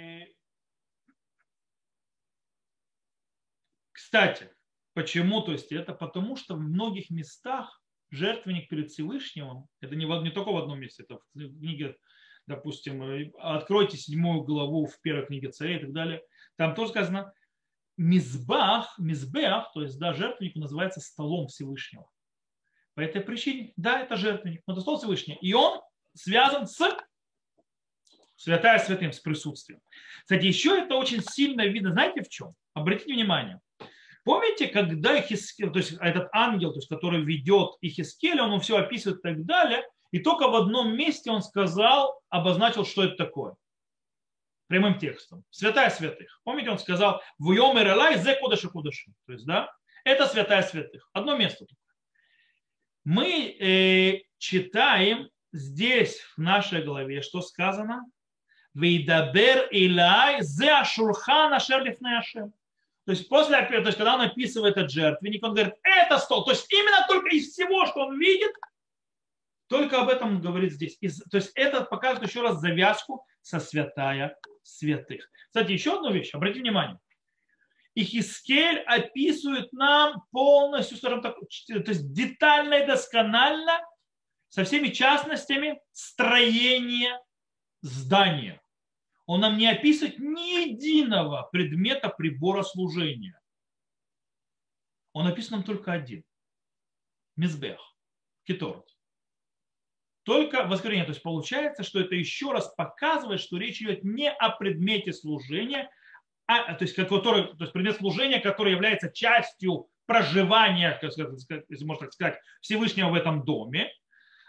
Кстати, 4.12 4.50
почему? 4.92 5.40
То 5.40 5.52
есть 5.52 5.72
это 5.72 5.94
потому, 5.94 6.36
что 6.36 6.54
в 6.54 6.60
многих 6.60 7.08
местах 7.08 7.80
жертвенник 8.10 8.68
перед 8.68 8.90
Всевышним, 8.90 9.64
это 9.80 9.96
не, 9.96 10.04
не 10.04 10.30
только 10.30 10.52
в 10.52 10.56
одном 10.58 10.80
месте, 10.80 11.04
это 11.04 11.18
в 11.18 11.58
книге, 11.58 11.96
допустим, 12.46 13.02
э, 13.02 13.30
откройте 13.38 13.96
седьмую 13.96 14.42
главу 14.42 14.84
в 14.84 15.00
первой 15.00 15.24
книге 15.24 15.50
царей 15.50 15.78
и 15.78 15.80
так 15.80 15.92
далее, 15.94 16.22
там 16.56 16.74
тоже 16.74 16.90
сказано, 16.90 17.32
мизбах, 17.96 18.98
мизбех, 18.98 19.70
то 19.74 19.82
есть 19.82 19.98
да, 19.98 20.12
жертвенник 20.14 20.56
называется 20.56 21.00
столом 21.00 21.48
Всевышнего. 21.48 22.08
По 22.94 23.00
этой 23.00 23.22
причине, 23.22 23.72
да, 23.76 24.00
это 24.00 24.16
жертвенник, 24.16 24.62
но 24.66 24.74
это 24.74 24.82
стол 24.82 24.98
Всевышнего. 24.98 25.38
И 25.40 25.52
он 25.54 25.80
связан 26.14 26.66
с 26.66 26.78
святая 28.36 28.78
святым, 28.78 29.12
с 29.12 29.20
присутствием. 29.20 29.80
Кстати, 30.22 30.46
еще 30.46 30.78
это 30.78 30.96
очень 30.96 31.22
сильно 31.22 31.66
видно, 31.66 31.92
знаете 31.92 32.22
в 32.22 32.28
чем? 32.28 32.54
Обратите 32.74 33.14
внимание. 33.14 33.60
Помните, 34.24 34.68
когда 34.68 35.18
Ихискель, 35.18 35.70
то 35.70 35.78
есть 35.78 35.92
этот 36.00 36.28
ангел, 36.32 36.72
то 36.72 36.78
есть, 36.78 36.88
который 36.88 37.22
ведет 37.22 37.76
Ихискеля, 37.80 38.44
он 38.44 38.60
все 38.60 38.76
описывает 38.76 39.18
и 39.20 39.22
так 39.22 39.44
далее, 39.44 39.82
и 40.10 40.18
только 40.18 40.48
в 40.48 40.54
одном 40.54 40.96
месте 40.96 41.30
он 41.30 41.42
сказал, 41.42 42.20
обозначил, 42.28 42.84
что 42.84 43.04
это 43.04 43.16
такое 43.16 43.54
прямым 44.66 44.98
текстом. 44.98 45.44
Святая 45.50 45.90
святых. 45.90 46.40
Помните, 46.44 46.70
он 46.70 46.78
сказал, 46.78 47.22
в 47.38 47.52
Йомер 47.52 47.88
Элай 47.88 48.16
зе 48.16 48.36
кудаши 48.36 48.68
кудаши. 48.68 49.12
То 49.26 49.32
есть, 49.32 49.46
да, 49.46 49.70
это 50.04 50.26
святая 50.26 50.62
святых. 50.62 51.08
Одно 51.12 51.36
место 51.36 51.66
только. 51.66 51.82
Мы 53.04 53.56
э, 53.58 54.22
читаем 54.38 55.28
здесь, 55.52 56.20
в 56.36 56.38
нашей 56.38 56.82
главе, 56.82 57.22
что 57.22 57.42
сказано? 57.42 58.04
Вейдабер 58.74 59.68
Илай 59.70 60.40
зе 60.42 60.70
ашурхан 60.70 61.52
ашер. 61.52 61.84
То 63.04 63.10
есть 63.10 63.28
после, 63.28 63.60
то 63.62 63.74
есть 63.78 63.98
когда 63.98 64.14
он 64.14 64.20
описывает 64.20 64.76
этот 64.76 64.90
жертвенник, 64.90 65.44
он 65.44 65.54
говорит, 65.54 65.74
это 65.82 66.18
стол. 66.18 66.44
То 66.44 66.52
есть 66.52 66.72
именно 66.72 67.04
только 67.08 67.28
из 67.28 67.52
всего, 67.52 67.84
что 67.86 68.06
он 68.06 68.18
видит, 68.18 68.52
только 69.66 70.00
об 70.00 70.08
этом 70.08 70.36
он 70.36 70.40
говорит 70.40 70.72
здесь. 70.72 70.96
то 71.30 71.36
есть 71.36 71.50
это 71.54 71.82
показывает 71.82 72.28
еще 72.28 72.42
раз 72.42 72.60
завязку 72.60 73.26
со 73.40 73.58
святая 73.58 74.36
святых. 74.62 75.28
Кстати, 75.46 75.72
еще 75.72 75.96
одну 75.96 76.12
вещь, 76.12 76.34
обратите 76.34 76.60
внимание. 76.60 76.98
Ихискель 77.94 78.78
описывает 78.80 79.72
нам 79.72 80.24
полностью, 80.30 80.96
скажем 80.96 81.20
так, 81.20 81.36
то 81.36 81.90
есть 81.90 82.12
детально 82.12 82.74
и 82.74 82.86
досконально, 82.86 83.80
со 84.48 84.64
всеми 84.64 84.88
частностями 84.88 85.80
строения 85.92 87.18
здания. 87.80 88.60
Он 89.26 89.40
нам 89.40 89.56
не 89.56 89.66
описывает 89.66 90.18
ни 90.18 90.68
единого 90.68 91.48
предмета 91.52 92.08
прибора 92.10 92.62
служения. 92.62 93.38
Он 95.14 95.26
описан 95.26 95.58
нам 95.58 95.64
только 95.64 95.92
один. 95.92 96.22
Мизбех, 97.36 97.80
кеторот. 98.44 98.86
Только 100.24 100.64
воскресенье. 100.64 101.04
То 101.04 101.10
есть 101.10 101.22
получается, 101.22 101.82
что 101.82 102.00
это 102.00 102.14
еще 102.14 102.52
раз 102.52 102.72
показывает, 102.76 103.40
что 103.40 103.56
речь 103.56 103.82
идет 103.82 104.04
не 104.04 104.30
о 104.30 104.50
предмете 104.50 105.12
служения, 105.12 105.90
а, 106.46 106.74
то, 106.74 106.84
есть, 106.84 106.94
который, 106.94 107.44
то 107.56 107.60
есть 107.60 107.72
предмет 107.72 107.96
служения, 107.96 108.40
который 108.40 108.72
является 108.72 109.10
частью 109.10 109.88
проживания, 110.06 110.98
если 111.02 111.84
можно 111.84 112.06
так 112.06 112.12
сказать, 112.12 112.38
Всевышнего 112.60 113.10
в 113.10 113.14
этом 113.14 113.44
доме, 113.44 113.90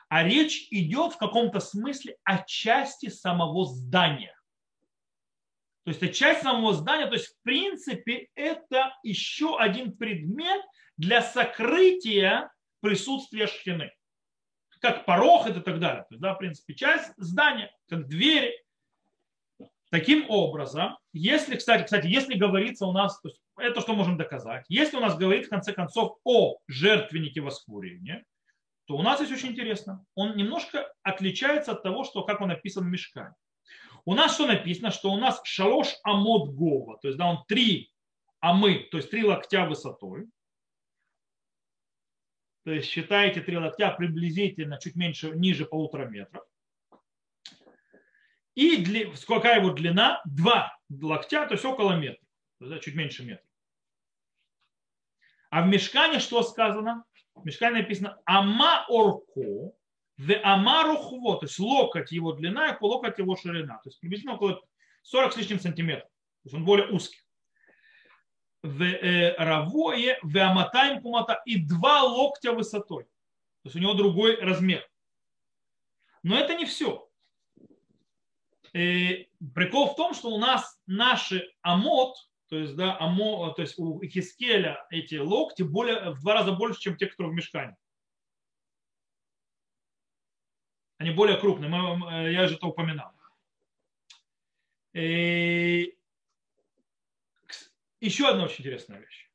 а 0.09 0.24
речь 0.24 0.67
идет 0.69 1.13
в 1.13 1.17
каком-то 1.17 1.59
смысле 1.59 2.17
о 2.24 2.43
части 2.43 3.09
самого 3.09 3.65
здания. 3.65 4.36
То 5.86 5.89
есть 5.89 6.01
это 6.01 6.13
часть 6.13 6.43
самого 6.43 6.74
здания, 6.74 7.07
то 7.07 7.13
есть 7.13 7.28
в 7.28 7.41
принципе 7.41 8.30
это 8.36 8.93
еще 9.03 9.57
один 9.57 9.97
предмет, 9.97 10.61
для 10.97 11.24
сокрытия 11.24 12.51
присутствия 12.80 13.47
шхины. 13.47 13.91
Как 14.84 15.05
порог 15.05 15.47
и 15.47 15.53
так 15.53 15.79
далее. 15.79 16.01
То 16.01 16.07
есть, 16.11 16.21
да, 16.21 16.34
в 16.34 16.39
принципе, 16.39 16.73
часть 16.73 17.13
здания, 17.15 17.71
как 17.88 18.05
двери. 18.09 18.53
Таким 19.89 20.29
образом, 20.29 20.97
если, 21.13 21.55
кстати, 21.55 21.86
кстати, 21.86 22.07
если 22.07 22.34
говорится 22.34 22.86
у 22.86 22.91
нас, 22.91 23.17
то 23.21 23.29
есть 23.29 23.39
это 23.57 23.79
что 23.79 23.93
можем 23.93 24.17
доказать, 24.17 24.65
если 24.67 24.97
у 24.97 24.99
нас 24.99 25.17
говорит 25.17 25.45
в 25.45 25.49
конце 25.49 25.71
концов 25.71 26.17
о 26.25 26.57
жертвеннике 26.67 27.39
воскурения, 27.39 28.25
то 28.86 28.97
у 28.97 29.01
нас 29.01 29.21
есть 29.21 29.31
очень 29.31 29.51
интересно. 29.51 30.03
Он 30.15 30.36
немножко 30.36 30.91
отличается 31.01 31.71
от 31.71 31.84
того, 31.84 32.03
что 32.03 32.23
как 32.23 32.41
он 32.41 32.49
написан 32.49 32.84
в 32.84 32.88
мешкане. 32.88 33.36
У 34.03 34.15
нас 34.15 34.34
что 34.34 34.47
написано, 34.47 34.91
что 34.91 35.11
у 35.11 35.17
нас 35.17 35.39
шалош 35.45 35.95
амод 36.03 36.49
гова, 36.49 36.97
то 37.01 37.07
есть 37.07 37.17
да, 37.17 37.27
он 37.27 37.45
три 37.47 37.89
амы, 38.41 38.89
то 38.91 38.97
есть 38.97 39.11
три 39.11 39.23
локтя 39.23 39.65
высотой. 39.65 40.25
То 42.64 42.72
есть 42.72 42.89
считаете 42.89 43.41
три 43.41 43.57
локтя 43.57 43.91
приблизительно 43.91 44.80
чуть 44.80 44.95
меньше, 44.95 45.32
ниже 45.32 45.66
полутора 45.66 46.05
метров. 46.05 46.43
И 48.55 48.78
дли, 48.78 49.11
какая 49.28 49.59
его 49.59 49.72
длина? 49.72 50.22
Два 50.26 50.78
локтя, 50.89 51.45
то 51.45 51.55
есть 51.55 51.66
около 51.66 51.93
метра. 51.97 52.26
Да, 52.59 52.80
чуть 52.80 52.95
меньше 52.95 53.24
метра. 53.24 53.45
А 55.49 55.64
в 55.64 55.68
мешкане 55.68 56.20
что 56.20 56.41
сказано? 56.43 57.03
В 57.36 57.45
мешкане 57.45 57.82
написано 57.82 58.20
ама 58.26 58.86
орко, 58.88 59.74
в 60.18 60.41
амарухво, 60.43 61.39
то 61.39 61.45
есть 61.45 61.59
локоть 61.59 62.11
его 62.11 62.34
длина 62.34 62.70
и 62.70 62.78
локоть 62.80 63.18
его 63.18 63.36
ширина. 63.36 63.76
То 63.78 63.89
есть 63.89 63.99
приблизительно 63.99 64.36
около 64.36 64.61
40 65.01 65.34
с 65.34 65.38
лишним 65.38 65.59
сантиметров. 65.59 66.07
То 66.43 66.45
есть 66.45 66.55
он 66.55 66.64
более 66.64 66.88
узкий. 66.89 67.22
Э, 68.64 69.36
равое, 69.36 70.18
в 70.22 70.38
аматаем 70.38 71.01
кумата 71.01 71.41
и 71.45 71.57
два 71.57 72.03
локтя 72.03 72.53
высотой. 72.53 73.03
То 73.03 73.66
есть 73.66 73.76
у 73.76 73.80
него 73.80 73.93
другой 73.93 74.39
размер. 74.39 74.89
Но 76.24 76.38
это 76.38 76.55
не 76.55 76.64
все. 76.66 77.09
И 78.72 78.80
э, 78.80 79.28
прикол 79.53 79.89
в 79.89 79.95
том, 79.97 80.14
что 80.14 80.30
у 80.30 80.39
нас 80.39 80.80
наши 80.86 81.53
амот, 81.61 82.16
то 82.47 82.57
есть, 82.57 82.76
да, 82.78 82.97
амо, 82.99 83.53
то 83.53 83.61
есть 83.61 83.78
у 83.78 84.01
Хискеля 84.01 84.86
эти 84.89 85.16
локти 85.16 85.64
более, 85.64 86.11
в 86.11 86.22
два 86.22 86.34
раза 86.36 86.53
больше, 86.53 86.80
чем 86.80 86.95
те, 86.95 87.07
которые 87.07 87.34
в 87.34 87.36
мешкане. 87.36 87.76
Они 90.99 91.11
более 91.11 91.38
крупные, 91.38 91.70
э, 91.70 92.32
я 92.32 92.47
же 92.47 92.55
это 92.55 92.68
упоминал. 92.68 93.11
Еще 98.05 98.27
одна 98.27 98.45
очень 98.45 98.61
интересная 98.61 98.99
вещь. 98.99 99.29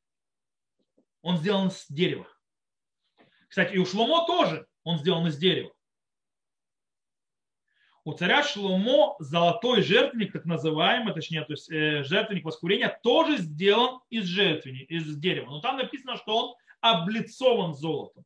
Он 1.21 1.37
сделан 1.37 1.69
из 1.69 1.85
дерева. 1.89 2.27
Кстати, 3.47 3.73
и 3.73 3.77
у 3.77 3.85
Шломо 3.85 4.25
тоже 4.25 4.67
он 4.83 4.99
сделан 4.99 5.27
из 5.27 5.37
дерева. 5.37 5.73
У 8.05 8.13
царя 8.13 8.43
Шломо 8.43 9.15
золотой 9.19 9.81
жертвенник, 9.81 10.31
так 10.31 10.45
называемый, 10.45 11.13
точнее, 11.13 11.43
то 11.43 11.53
есть 11.53 11.69
э, 11.69 12.03
жертвенник 12.03 12.45
воскурения, 12.45 12.97
тоже 13.03 13.37
сделан 13.37 13.99
из 14.09 14.25
жертвенника, 14.25 14.93
из 14.93 15.17
дерева. 15.17 15.49
Но 15.49 15.61
там 15.61 15.77
написано, 15.77 16.15
что 16.17 16.37
он 16.37 16.55
облицован 16.79 17.73
золотом. 17.73 18.23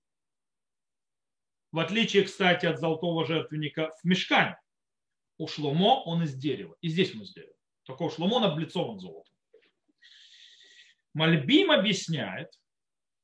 В 1.72 1.80
отличие, 1.80 2.24
кстати, 2.24 2.68
от 2.68 2.80
золотого 2.80 3.26
жертвенника 3.26 3.92
в 4.02 4.06
мешкане. 4.06 4.60
У 5.38 5.48
Шломо 5.48 6.04
он 6.04 6.24
из 6.24 6.36
дерева. 6.36 6.76
И 6.82 6.90
здесь 6.90 7.16
он 7.16 7.24
из 7.24 7.34
дерева. 7.34 7.56
Только 7.84 8.04
у 8.04 8.10
Шломо 8.12 8.36
он 8.36 8.44
облицован 8.44 9.00
золотом. 9.00 9.33
Мальбим 11.14 11.72
объясняет, 11.72 12.50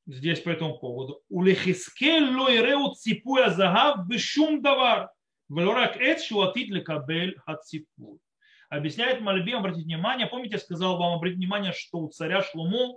здесь 0.06 0.40
по 0.40 0.50
этому 0.50 0.78
поводу, 0.78 1.22
у 1.28 1.42
Лехискель 1.42 2.34
лойреу 2.34 2.94
ципуя 2.94 3.50
загав 3.50 4.06
бешум 4.06 4.62
давар. 4.62 5.10
Велорак 5.48 5.96
эт 5.96 6.22
шуатит 6.22 6.68
лекабель 6.68 7.36
хаципур. 7.40 8.18
Объясняет 8.68 9.20
Мальбим, 9.20 9.58
обратите 9.58 9.84
внимание, 9.84 10.28
помните, 10.28 10.54
я 10.54 10.60
сказал 10.60 10.96
вам, 10.96 11.14
обратите 11.14 11.38
внимание, 11.38 11.72
что 11.72 11.98
у 11.98 12.08
царя 12.08 12.42
Шломо 12.42 12.96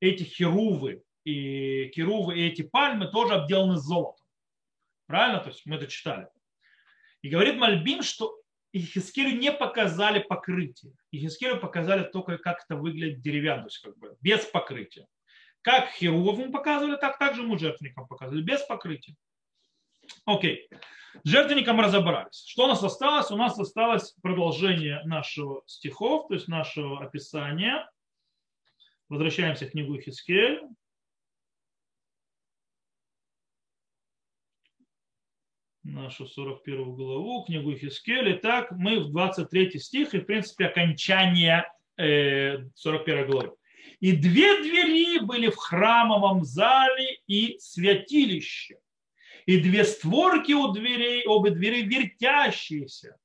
эти 0.00 0.22
херувы 0.22 1.02
и 1.24 1.88
керувы 1.94 2.38
и 2.38 2.48
эти 2.48 2.62
пальмы 2.62 3.08
тоже 3.08 3.34
обделаны 3.34 3.76
золотом. 3.76 4.26
Правильно? 5.06 5.40
То 5.40 5.50
есть 5.50 5.66
мы 5.66 5.76
это 5.76 5.88
читали. 5.88 6.28
И 7.20 7.28
говорит 7.28 7.56
Мальбим, 7.56 8.02
что 8.02 8.39
Ихискелю 8.72 9.36
не 9.36 9.52
показали 9.52 10.20
покрытие. 10.20 10.92
Ихискелю 11.10 11.58
показали 11.58 12.04
только, 12.04 12.38
как 12.38 12.62
это 12.64 12.76
выглядит 12.76 13.20
деревянно, 13.20 13.68
как 13.82 13.98
бы 13.98 14.16
без 14.20 14.44
покрытия. 14.44 15.06
Как 15.62 15.90
херувам 15.90 16.52
показывали, 16.52 16.96
так 16.96 17.18
также 17.18 17.42
ему 17.42 17.58
жертвенникам 17.58 18.06
показывали, 18.06 18.42
без 18.42 18.62
покрытия. 18.62 19.16
Окей. 20.24 20.68
Жертвенникам 21.24 21.80
разобрались. 21.80 22.44
Что 22.46 22.64
у 22.64 22.68
нас 22.68 22.82
осталось? 22.82 23.30
У 23.30 23.36
нас 23.36 23.58
осталось 23.58 24.14
продолжение 24.22 25.02
нашего 25.04 25.62
стихов, 25.66 26.28
то 26.28 26.34
есть 26.34 26.48
нашего 26.48 27.02
описания. 27.02 27.90
Возвращаемся 29.08 29.66
к 29.66 29.72
книгу 29.72 30.00
Хискель. 30.00 30.62
Нашу 36.00 36.26
41 36.26 36.94
главу, 36.94 37.44
книгу 37.44 37.76
Хискель. 37.76 38.32
Итак, 38.36 38.72
мы 38.72 39.00
в 39.00 39.10
23 39.10 39.78
стих 39.78 40.14
и, 40.14 40.20
в 40.20 40.24
принципе, 40.24 40.66
окончание 40.66 41.70
41 41.96 42.74
э, 43.06 43.26
главы. 43.26 43.52
И 44.00 44.12
две 44.12 44.62
двери 44.62 45.18
были 45.18 45.50
в 45.50 45.56
храмовом 45.56 46.44
зале 46.44 47.18
и 47.26 47.56
святилище. 47.60 48.78
И 49.46 49.60
две 49.60 49.84
створки 49.84 50.52
у 50.52 50.68
дверей, 50.68 51.26
обе 51.26 51.50
двери 51.50 51.82
вертящиеся. 51.82 53.16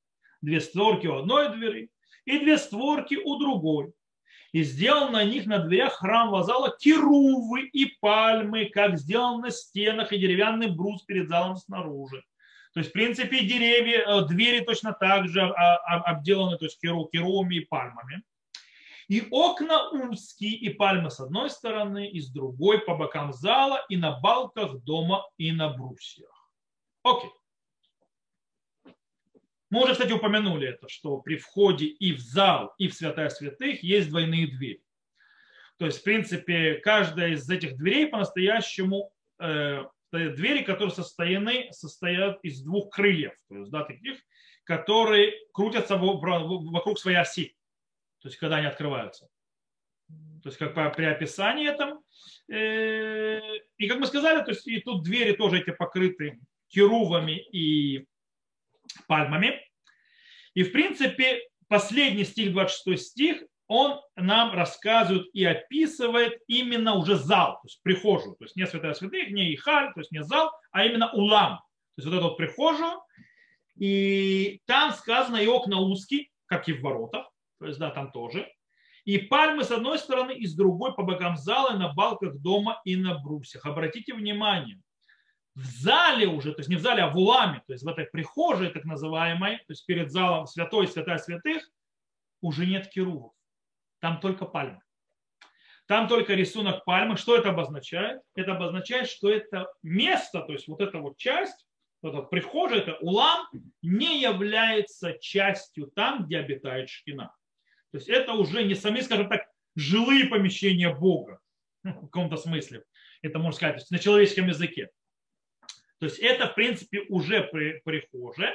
Две 0.42 0.60
створки 0.60 1.06
у 1.06 1.16
одной 1.16 1.56
двери 1.56 1.90
и 2.26 2.38
две 2.38 2.58
створки 2.58 3.14
у 3.14 3.36
другой. 3.36 3.92
И 4.52 4.62
сделал 4.62 5.10
на 5.10 5.24
них 5.24 5.46
на 5.46 5.58
дверях 5.58 5.94
храмового 5.94 6.44
зала 6.44 6.76
керувы 6.78 7.68
и 7.72 7.86
пальмы, 8.00 8.66
как 8.66 8.98
сделан 8.98 9.40
на 9.40 9.50
стенах, 9.50 10.12
и 10.12 10.18
деревянный 10.18 10.70
брус 10.70 11.02
перед 11.02 11.28
залом 11.28 11.56
снаружи. 11.56 12.22
То 12.76 12.80
есть, 12.80 12.90
в 12.90 12.92
принципе, 12.92 13.42
деревья, 13.42 14.04
э, 14.06 14.26
двери 14.26 14.62
точно 14.62 14.92
так 14.92 15.28
же 15.28 15.40
а, 15.40 15.76
а, 15.76 16.10
обделаны 16.10 16.58
то 16.58 16.66
есть, 16.66 16.78
керувами 16.78 17.54
и 17.54 17.60
пальмами. 17.60 18.22
И 19.08 19.26
окна 19.30 19.88
узкие, 19.92 20.56
и 20.56 20.68
пальмы 20.68 21.10
с 21.10 21.18
одной 21.18 21.48
стороны, 21.48 22.06
и 22.06 22.20
с 22.20 22.28
другой 22.28 22.80
по 22.80 22.94
бокам 22.94 23.32
зала, 23.32 23.82
и 23.88 23.96
на 23.96 24.20
балках 24.20 24.76
дома, 24.82 25.24
и 25.38 25.52
на 25.52 25.70
брусьях. 25.70 26.52
Окей. 27.02 27.30
Мы 29.70 29.82
уже, 29.82 29.92
кстати, 29.92 30.12
упомянули 30.12 30.68
это, 30.68 30.86
что 30.90 31.16
при 31.22 31.38
входе 31.38 31.86
и 31.86 32.12
в 32.12 32.20
зал, 32.20 32.74
и 32.76 32.88
в 32.88 32.94
святая 32.94 33.30
святых 33.30 33.82
есть 33.82 34.10
двойные 34.10 34.48
двери. 34.48 34.84
То 35.78 35.86
есть, 35.86 36.00
в 36.00 36.02
принципе, 36.02 36.74
каждая 36.74 37.30
из 37.30 37.48
этих 37.48 37.78
дверей 37.78 38.06
по-настоящему 38.06 39.10
э, 39.38 39.82
двери, 40.12 40.62
которые 40.62 40.94
состояны, 40.94 41.68
состоят 41.72 42.38
из 42.42 42.62
двух 42.62 42.90
крыльев, 42.90 43.34
то 43.48 43.56
есть, 43.56 43.70
да, 43.70 43.84
таких, 43.84 44.18
которые 44.64 45.34
крутятся 45.52 45.96
вокруг 45.96 46.98
своей 46.98 47.18
оси, 47.18 47.56
то 48.20 48.28
есть 48.28 48.38
когда 48.38 48.56
они 48.56 48.66
открываются. 48.66 49.28
То 50.42 50.50
есть 50.50 50.58
как 50.58 50.94
при 50.94 51.04
описании 51.04 51.68
этом. 51.68 52.00
Э, 52.48 53.40
и 53.78 53.88
как 53.88 53.98
мы 53.98 54.06
сказали, 54.06 54.44
то 54.44 54.50
есть 54.50 54.66
и 54.68 54.80
тут 54.80 55.02
двери 55.02 55.32
тоже 55.32 55.58
эти 55.58 55.70
покрыты 55.70 56.38
керувами 56.68 57.40
и 57.50 58.06
пальмами. 59.08 59.60
И 60.54 60.62
в 60.62 60.70
принципе 60.70 61.42
последний 61.66 62.24
стих, 62.24 62.52
26 62.52 63.04
стих, 63.04 63.42
он 63.68 64.00
нам 64.14 64.52
рассказывает 64.52 65.26
и 65.32 65.44
описывает 65.44 66.40
именно 66.46 66.94
уже 66.94 67.16
зал, 67.16 67.54
то 67.54 67.66
есть 67.66 67.82
прихожую, 67.82 68.36
то 68.36 68.44
есть 68.44 68.56
не 68.56 68.66
святая 68.66 68.94
святых, 68.94 69.30
не 69.30 69.54
ихаль, 69.54 69.92
то 69.92 70.00
есть 70.00 70.12
не 70.12 70.22
зал, 70.22 70.52
а 70.70 70.84
именно 70.84 71.10
улам, 71.12 71.56
то 71.58 71.98
есть 71.98 72.08
вот 72.08 72.16
эту 72.16 72.28
вот 72.28 72.36
прихожую. 72.36 73.00
И 73.76 74.62
там 74.66 74.92
сказано 74.92 75.36
и 75.36 75.46
окна 75.46 75.80
узкие, 75.80 76.28
как 76.46 76.68
и 76.68 76.72
в 76.72 76.80
воротах, 76.80 77.28
то 77.58 77.66
есть 77.66 77.78
да, 77.78 77.90
там 77.90 78.10
тоже. 78.12 78.50
И 79.04 79.18
пальмы 79.18 79.64
с 79.64 79.70
одной 79.70 79.98
стороны 79.98 80.32
и 80.32 80.46
с 80.46 80.54
другой 80.54 80.94
по 80.94 81.02
бокам 81.02 81.36
зала, 81.36 81.76
на 81.76 81.92
балках 81.92 82.36
дома 82.36 82.80
и 82.84 82.96
на 82.96 83.18
брусьях. 83.18 83.66
Обратите 83.66 84.14
внимание, 84.14 84.80
в 85.54 85.64
зале 85.64 86.26
уже, 86.26 86.52
то 86.52 86.60
есть 86.60 86.68
не 86.68 86.76
в 86.76 86.80
зале, 86.80 87.02
а 87.02 87.10
в 87.10 87.16
уламе, 87.16 87.62
то 87.66 87.72
есть 87.72 87.84
в 87.84 87.88
этой 87.88 88.06
прихожей 88.06 88.70
так 88.70 88.84
называемой, 88.84 89.58
то 89.58 89.70
есть 89.70 89.86
перед 89.86 90.10
залом 90.10 90.46
святой, 90.46 90.86
святая 90.86 91.18
святых, 91.18 91.62
уже 92.40 92.66
нет 92.66 92.88
керувов 92.88 93.35
там 94.06 94.20
только 94.20 94.44
пальмы. 94.44 94.80
Там 95.88 96.06
только 96.06 96.34
рисунок 96.34 96.84
пальмы. 96.84 97.16
Что 97.16 97.36
это 97.36 97.48
обозначает? 97.50 98.20
Это 98.36 98.52
обозначает, 98.52 99.08
что 99.08 99.28
это 99.28 99.66
место, 99.82 100.42
то 100.42 100.52
есть 100.52 100.68
вот 100.68 100.80
эта 100.80 100.98
вот 100.98 101.16
часть, 101.16 101.66
вот 102.02 102.14
эта 102.14 102.22
прихожая, 102.22 102.82
это 102.82 102.98
улам, 103.00 103.48
не 103.82 104.22
является 104.22 105.18
частью 105.18 105.88
там, 105.88 106.24
где 106.24 106.38
обитает 106.38 106.88
шкина. 106.88 107.34
То 107.90 107.98
есть 107.98 108.08
это 108.08 108.34
уже 108.34 108.62
не 108.62 108.76
сами, 108.76 109.00
скажем 109.00 109.28
так, 109.28 109.48
жилые 109.74 110.26
помещения 110.26 110.94
Бога 110.94 111.40
в 111.82 112.02
каком-то 112.02 112.36
смысле. 112.36 112.84
это 113.22 113.40
можно 113.40 113.56
сказать, 113.56 113.90
на 113.90 113.98
человеческом 113.98 114.46
языке. 114.46 114.90
То 115.98 116.06
есть 116.06 116.20
это, 116.20 116.46
в 116.46 116.54
принципе, 116.54 117.00
уже 117.08 117.42
при, 117.42 117.80
прихожие, 117.84 118.54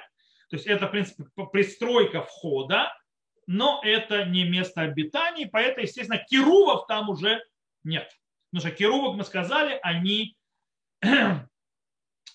то 0.49 0.55
есть 0.55 0.65
это, 0.65 0.87
в 0.87 0.91
принципе, 0.91 1.25
пристройка 1.51 2.21
входа, 2.21 2.93
но 3.51 3.81
это 3.83 4.23
не 4.23 4.45
место 4.45 4.79
обитания, 4.79 5.45
поэтому, 5.45 5.83
естественно, 5.83 6.17
керувов 6.17 6.87
там 6.87 7.09
уже 7.09 7.43
нет. 7.83 8.09
Потому 8.49 8.69
что 8.69 8.77
керувок, 8.77 9.17
мы 9.17 9.25
сказали, 9.25 9.77
они... 9.83 10.37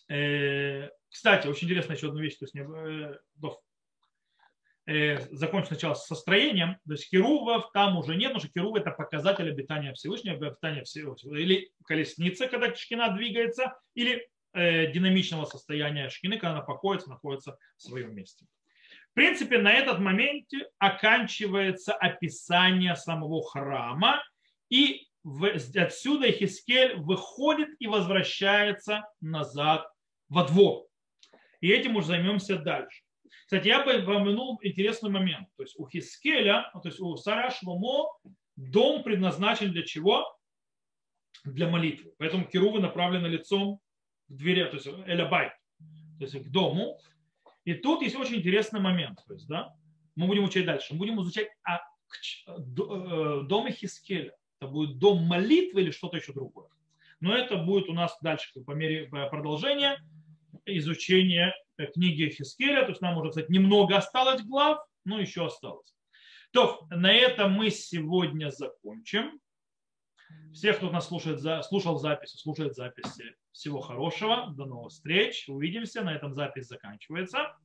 Э, 0.08 0.88
кстати, 1.08 1.48
очень 1.48 1.66
интересно 1.66 1.94
еще 1.94 2.10
одну 2.10 2.20
вещь, 2.20 2.36
то 2.36 2.44
есть 2.44 2.54
э, 2.54 3.18
э, 4.86 5.18
закончу 5.34 5.66
сначала 5.66 5.94
с 5.94 6.14
строением, 6.14 6.76
то 6.86 6.92
есть 6.92 7.10
керувов 7.10 7.72
там 7.72 7.96
уже 7.96 8.14
нет, 8.14 8.28
потому 8.28 8.38
что 8.38 8.52
керувы 8.52 8.78
это 8.78 8.92
показатель 8.92 9.50
обитания 9.50 9.92
Всевышнего, 9.94 10.36
обитания 10.36 10.84
Всевышнего, 10.84 11.34
или 11.34 11.72
колесница, 11.86 12.46
когда 12.46 12.72
шкина 12.72 13.16
двигается, 13.16 13.76
или 13.94 14.28
э, 14.52 14.92
динамичного 14.92 15.44
состояния 15.44 16.08
шкины, 16.08 16.34
когда 16.38 16.52
она 16.52 16.60
покоится, 16.60 17.08
находится 17.08 17.58
в 17.76 17.82
своем 17.82 18.14
месте. 18.14 18.46
Принципе, 19.16 19.56
на 19.56 19.72
этот 19.72 19.98
момент 19.98 20.44
оканчивается 20.76 21.94
описание 21.94 22.94
самого 22.96 23.42
храма, 23.42 24.22
и 24.68 25.06
отсюда 25.74 26.30
Хискель 26.30 26.96
выходит 26.96 27.70
и 27.78 27.86
возвращается 27.86 29.08
назад 29.22 29.90
во 30.28 30.44
двор. 30.44 30.84
И 31.62 31.70
этим 31.70 31.96
уже 31.96 32.08
займемся 32.08 32.58
дальше. 32.58 33.04
Кстати, 33.46 33.68
я 33.68 33.82
бы 33.82 34.02
упомянул 34.02 34.58
интересный 34.62 35.08
момент. 35.08 35.48
То 35.56 35.62
есть 35.62 35.78
у 35.78 35.88
Хискеля, 35.88 36.70
то 36.74 36.86
есть 36.86 37.00
у 37.00 37.16
царя 37.16 37.50
Шломо 37.50 38.10
дом 38.56 39.02
предназначен 39.02 39.72
для 39.72 39.82
чего? 39.82 40.26
Для 41.46 41.70
молитвы. 41.70 42.12
Поэтому 42.18 42.44
Керувы 42.44 42.80
направлены 42.80 43.28
лицом 43.28 43.80
к 44.28 44.34
двери, 44.34 44.64
то 44.64 44.74
есть 44.76 44.88
Элябайт, 45.06 45.52
то 46.18 46.24
есть 46.26 46.38
к 46.38 46.50
дому. 46.50 46.98
И 47.66 47.74
тут 47.74 48.00
есть 48.00 48.16
очень 48.16 48.36
интересный 48.36 48.80
момент. 48.80 49.22
То 49.26 49.34
есть, 49.34 49.46
да, 49.46 49.74
мы 50.14 50.26
будем 50.26 50.44
учить 50.44 50.64
дальше. 50.64 50.94
Мы 50.94 51.00
будем 51.00 51.20
изучать 51.20 51.48
а, 51.62 51.80
э, 52.46 53.42
дом 53.42 53.70
Хискеля. 53.70 54.34
Это 54.58 54.70
будет 54.70 54.98
дом 54.98 55.22
молитвы 55.24 55.82
или 55.82 55.90
что-то 55.90 56.16
еще 56.16 56.32
другое. 56.32 56.70
Но 57.20 57.36
это 57.36 57.58
будет 57.58 57.90
у 57.90 57.92
нас 57.92 58.16
дальше 58.22 58.48
по 58.64 58.70
мере 58.70 59.06
продолжения 59.08 60.02
изучения 60.64 61.52
Э, 61.78 61.86
книги 61.86 62.30
Хискеля, 62.30 62.82
то 62.82 62.90
есть 62.90 63.02
нам 63.02 63.18
уже, 63.18 63.30
кстати, 63.30 63.52
немного 63.52 63.96
осталось 63.96 64.42
глав, 64.42 64.78
но 65.04 65.20
еще 65.20 65.46
осталось. 65.46 65.94
То, 66.52 66.86
на 66.90 67.12
этом 67.12 67.52
мы 67.52 67.70
сегодня 67.70 68.50
закончим. 68.50 69.40
Всех, 70.52 70.78
кто 70.78 70.90
нас 70.90 71.08
слушает, 71.08 71.40
слушал 71.66 71.98
записи, 71.98 72.36
слушает 72.36 72.74
записи, 72.74 73.36
всего 73.52 73.80
хорошего, 73.80 74.52
до 74.56 74.64
новых 74.64 74.92
встреч, 74.92 75.48
увидимся, 75.48 76.02
на 76.02 76.14
этом 76.14 76.34
запись 76.34 76.66
заканчивается. 76.66 77.56